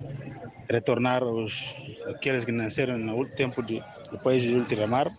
retornar 0.69 1.23
os 1.23 1.75
aqueles 2.07 2.45
que 2.45 2.51
nasceram 2.51 2.97
no 2.97 3.25
tempo 3.25 3.61
de, 3.61 3.83
do 4.11 4.17
país 4.19 4.43
de 4.43 4.55
ultramar, 4.55 5.11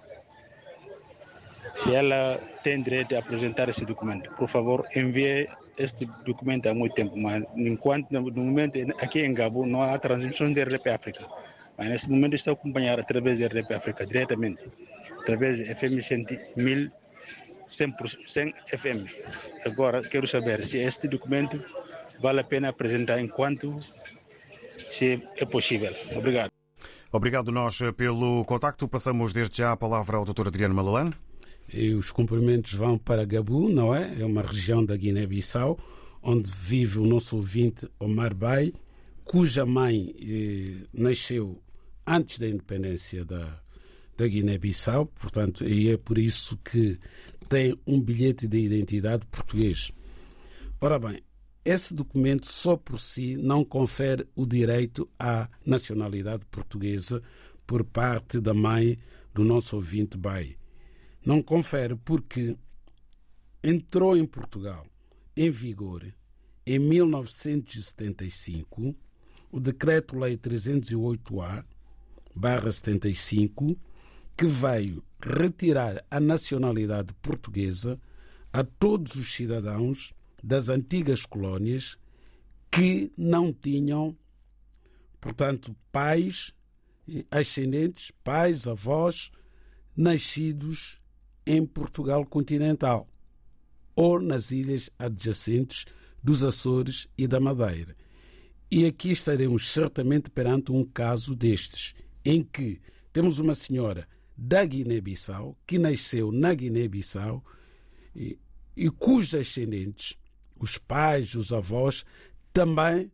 se 1.74 1.94
ela 1.94 2.38
tem 2.62 2.82
direito 2.82 3.10
de 3.10 3.16
apresentar 3.16 3.68
esse 3.68 3.84
documento. 3.84 4.30
Por 4.32 4.48
favor, 4.48 4.86
envie 4.96 5.48
este 5.78 6.06
documento 6.24 6.68
há 6.68 6.74
muito 6.74 6.94
tempo, 6.94 7.16
mas 7.16 7.44
enquanto 7.56 8.10
no 8.10 8.22
momento 8.44 8.78
aqui 9.02 9.20
em 9.20 9.32
Gabo 9.32 9.66
não 9.66 9.82
há 9.82 9.96
transmissão 9.98 10.52
de 10.52 10.60
RDP 10.60 10.90
África, 10.90 11.24
mas 11.76 11.88
nesse 11.88 12.10
momento 12.10 12.34
está 12.34 12.50
a 12.50 12.54
acompanhar 12.54 12.98
através 12.98 13.38
da 13.38 13.46
RDP 13.46 13.74
África 13.74 14.04
diretamente, 14.06 14.68
através 15.20 15.58
de 15.58 15.74
FM 15.74 16.00
1000 16.56 16.90
100%, 17.68 18.54
FM. 18.66 19.06
Agora, 19.66 20.02
quero 20.02 20.26
saber 20.26 20.64
se 20.64 20.78
este 20.78 21.08
documento 21.08 21.62
vale 22.20 22.40
a 22.40 22.44
pena 22.44 22.68
apresentar 22.68 23.20
enquanto 23.20 23.78
se 24.88 25.22
é 25.36 25.44
possível. 25.44 25.94
Obrigado. 26.16 26.50
Obrigado 27.12 27.52
nós 27.52 27.78
pelo 27.96 28.44
contacto. 28.44 28.88
Passamos 28.88 29.32
desde 29.32 29.58
já 29.58 29.72
a 29.72 29.76
palavra 29.76 30.16
ao 30.16 30.24
Dr. 30.24 30.48
Adriano 30.48 30.74
Malalane. 30.74 31.12
E 31.72 31.92
os 31.94 32.10
cumprimentos 32.10 32.72
vão 32.72 32.96
para 32.96 33.24
Gabu, 33.24 33.68
não 33.68 33.94
é? 33.94 34.20
É 34.20 34.24
uma 34.24 34.42
região 34.42 34.84
da 34.84 34.96
Guiné-Bissau, 34.96 35.78
onde 36.22 36.50
vive 36.50 36.98
o 36.98 37.04
nosso 37.04 37.36
ouvinte 37.36 37.86
Omar 38.00 38.34
Bay, 38.34 38.72
cuja 39.24 39.66
mãe 39.66 40.14
eh, 40.18 40.86
nasceu 40.92 41.62
antes 42.06 42.38
da 42.38 42.48
independência 42.48 43.22
da, 43.22 43.60
da 44.16 44.26
Guiné-Bissau, 44.26 45.06
portanto, 45.06 45.64
e 45.64 45.90
é 45.90 45.98
por 45.98 46.16
isso 46.16 46.56
que 46.58 46.98
tem 47.48 47.74
um 47.86 48.00
bilhete 48.00 48.46
de 48.46 48.58
identidade 48.58 49.26
português. 49.26 49.90
Ora 50.80 50.98
bem, 50.98 51.22
esse 51.64 51.94
documento 51.94 52.46
só 52.46 52.76
por 52.76 53.00
si 53.00 53.36
não 53.36 53.64
confere 53.64 54.26
o 54.34 54.44
direito 54.46 55.08
à 55.18 55.48
nacionalidade 55.64 56.44
portuguesa 56.50 57.22
por 57.66 57.82
parte 57.84 58.40
da 58.40 58.52
mãe 58.54 58.98
do 59.34 59.44
nosso 59.44 59.76
ouvinte 59.76 60.16
Bay. 60.16 60.56
Não 61.24 61.42
confere 61.42 61.96
porque 61.96 62.56
entrou 63.62 64.16
em 64.16 64.24
Portugal 64.24 64.86
em 65.36 65.50
vigor 65.50 66.06
em 66.66 66.78
1975 66.78 68.96
o 69.50 69.58
Decreto-Lei 69.58 70.36
308-A, 70.36 71.64
barra 72.34 72.70
75, 72.70 73.74
que 74.36 74.46
veio 74.46 75.02
retirar 75.20 76.04
a 76.10 76.20
nacionalidade 76.20 77.12
portuguesa 77.14 78.00
a 78.52 78.64
todos 78.64 79.14
os 79.14 79.34
cidadãos 79.34 80.12
das 80.42 80.68
antigas 80.68 81.26
colónias 81.26 81.98
que 82.70 83.12
não 83.16 83.52
tinham, 83.52 84.16
portanto, 85.20 85.74
pais 85.90 86.52
ascendentes, 87.30 88.12
pais, 88.22 88.66
avós, 88.68 89.30
nascidos 89.96 90.98
em 91.46 91.64
Portugal 91.64 92.24
continental 92.24 93.08
ou 93.96 94.20
nas 94.20 94.50
ilhas 94.50 94.90
adjacentes 94.98 95.86
dos 96.22 96.44
Açores 96.44 97.08
e 97.16 97.26
da 97.26 97.40
Madeira. 97.40 97.96
E 98.70 98.84
aqui 98.84 99.10
estaremos 99.10 99.70
certamente 99.70 100.30
perante 100.30 100.70
um 100.70 100.84
caso 100.84 101.34
destes, 101.34 101.94
em 102.24 102.44
que 102.44 102.80
temos 103.12 103.38
uma 103.38 103.54
senhora 103.54 104.06
da 104.38 104.64
Guiné-Bissau, 104.64 105.58
que 105.66 105.80
nasceu 105.80 106.30
na 106.30 106.54
Guiné-Bissau 106.54 107.44
e, 108.14 108.38
e 108.76 108.88
cujos 108.88 109.34
ascendentes, 109.34 110.16
os 110.56 110.78
pais, 110.78 111.34
os 111.34 111.52
avós, 111.52 112.04
também 112.52 113.10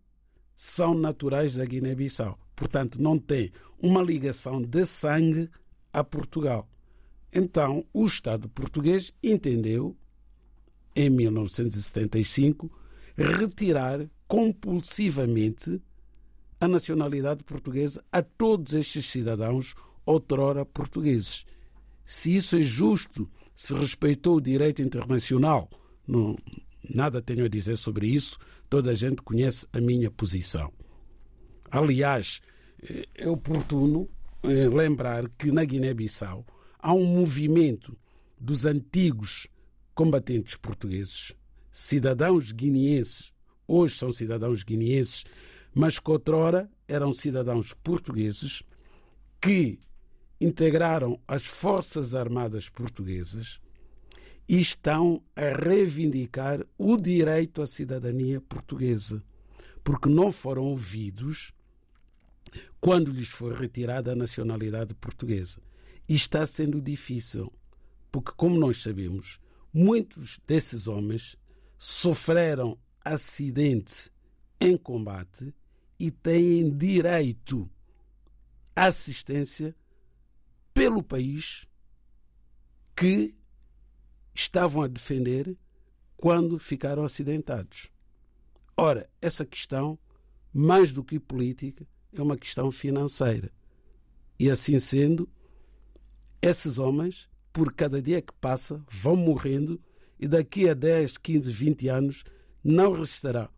são 0.55 0.93
naturais 0.93 1.57
da 1.57 1.65
Guiné-Bissau. 1.65 2.39
Portanto, 2.55 3.01
não 3.01 3.19
tem 3.19 3.51
uma 3.79 4.03
ligação 4.03 4.61
de 4.61 4.85
sangue 4.85 5.49
a 5.91 6.05
Portugal. 6.05 6.69
Então, 7.33 7.85
o 7.93 8.05
Estado 8.05 8.49
português 8.51 9.11
entendeu, 9.23 9.97
em 10.95 11.09
1975, 11.09 12.71
retirar 13.17 14.07
compulsivamente 14.29 15.83
a 16.61 16.69
nacionalidade 16.69 17.43
portuguesa 17.45 18.05
a 18.13 18.23
todos 18.23 18.75
estes 18.75 19.07
cidadãos 19.07 19.75
outrora 20.07 20.65
portugueses. 20.65 21.45
Se 22.05 22.35
isso 22.35 22.57
é 22.57 22.63
justo, 22.63 23.29
se 23.55 23.75
respeitou 23.75 24.37
o 24.37 24.41
direito 24.41 24.83
internacional, 24.83 25.71
não, 26.07 26.37
nada 26.95 27.23
tenho 27.23 27.45
a 27.45 27.49
dizer 27.49 27.77
sobre 27.77 28.07
isso, 28.07 28.39
toda 28.69 28.91
a 28.91 28.95
gente 28.95 29.23
conhece 29.23 29.67
a 29.73 29.81
minha 29.81 30.11
posição. 30.11 30.73
Aliás, 31.71 32.41
é 33.15 33.29
oportuno 33.29 34.09
eh, 34.43 34.69
lembrar 34.69 35.29
que 35.31 35.51
na 35.51 35.65
Guiné-Bissau 35.65 36.45
há 36.79 36.93
um 36.93 37.05
movimento 37.07 37.97
dos 38.39 38.67
antigos 38.67 39.49
combatentes 39.95 40.57
portugueses, 40.57 41.33
cidadãos 41.71 42.53
guineenses, 42.53 43.33
hoje 43.67 43.97
são 43.97 44.13
cidadãos 44.13 44.63
guineenses, 44.63 45.25
mas 45.75 45.99
que 45.99 46.11
outrora 46.11 46.71
eram 46.87 47.13
cidadãos 47.13 47.73
portugueses 47.73 48.63
que 49.41 49.79
integraram 50.41 51.21
as 51.27 51.45
Forças 51.45 52.15
Armadas 52.15 52.69
Portuguesas 52.69 53.61
e 54.49 54.61
estão 54.61 55.23
a 55.35 55.49
reivindicar 55.65 56.65
o 56.77 56.97
direito 56.97 57.63
à 57.63 57.67
cidadania 57.67 58.41
portuguesa, 58.41 59.23
porque 59.83 60.09
não 60.09 60.31
foram 60.31 60.65
ouvidos 60.65 61.53
quando 62.81 63.11
lhes 63.11 63.29
foi 63.29 63.55
retirada 63.55 64.13
a 64.13 64.17
nacionalidade 64.17 64.95
portuguesa. 64.95 65.61
E 66.07 66.15
está 66.15 66.47
sendo 66.47 66.83
difícil, 66.83 67.51
porque, 68.13 68.33
como 68.37 68.59
nós 68.59 68.83
sabemos, 68.83 69.41
muitos 69.73 70.39
desses 70.47 70.87
homens 70.87 71.37
sofreram 71.79 72.79
acidente 73.03 74.13
em 74.61 74.77
combate 74.77 75.55
e 75.99 76.11
têm 76.11 76.71
direito 76.71 77.71
à 78.77 78.87
assistência 78.87 79.75
pelo 80.75 81.03
país 81.03 81.67
que 82.97 83.35
estavam 84.35 84.83
a 84.83 84.89
defender 84.89 85.57
quando 86.17 86.59
ficaram 86.59 87.05
acidentados. 87.05 87.91
Ora, 88.77 89.09
essa 89.23 89.47
questão, 89.47 89.99
mais 90.53 90.93
do 90.93 91.05
que 91.05 91.21
política, 91.21 91.87
é 92.13 92.21
uma 92.21 92.37
questão 92.37 92.73
financeira. 92.73 93.51
E 94.39 94.51
assim 94.51 94.79
sendo, 94.81 95.29
esses 96.43 96.79
homens, 96.79 97.29
por 97.53 97.73
cada 97.73 98.03
dia 98.03 98.21
que 98.21 98.33
passa, 98.41 98.85
vão 98.91 99.15
morrendo 99.15 99.81
e 100.19 100.27
daqui 100.27 100.69
a 100.69 100.75
10, 100.75 101.19
15, 101.19 101.51
20 101.51 101.89
anos 101.89 102.25
não 102.63 102.93
restará, 102.93 103.49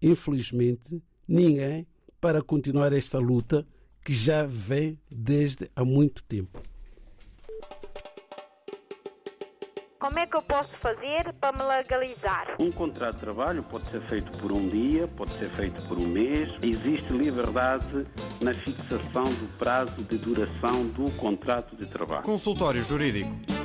infelizmente, 0.00 1.02
ninguém 1.26 1.86
para 2.20 2.42
continuar 2.42 2.92
esta 2.92 3.18
luta 3.18 3.66
que 4.04 4.12
já 4.12 4.46
vem 4.46 4.98
desde 5.10 5.70
há 5.74 5.84
muito 5.84 6.22
tempo. 6.24 6.60
Como 9.98 10.16
é 10.18 10.26
que 10.26 10.36
eu 10.36 10.42
posso 10.42 10.70
fazer 10.80 11.34
para 11.40 11.52
me 11.52 11.64
legalizar? 11.64 12.54
Um 12.58 12.70
contrato 12.70 13.14
de 13.14 13.20
trabalho 13.20 13.62
pode 13.64 13.90
ser 13.90 14.00
feito 14.08 14.30
por 14.38 14.52
um 14.52 14.68
dia, 14.68 15.08
pode 15.08 15.32
ser 15.38 15.50
feito 15.56 15.82
por 15.88 15.98
um 15.98 16.06
mês. 16.06 16.48
Existe 16.62 17.12
liberdade 17.12 18.06
na 18.40 18.54
fixação 18.54 19.24
do 19.24 19.58
prazo 19.58 19.92
de 20.04 20.16
duração 20.16 20.86
do 20.86 21.10
contrato 21.12 21.74
de 21.74 21.84
trabalho. 21.86 22.22
Consultório 22.22 22.82
Jurídico 22.82 23.57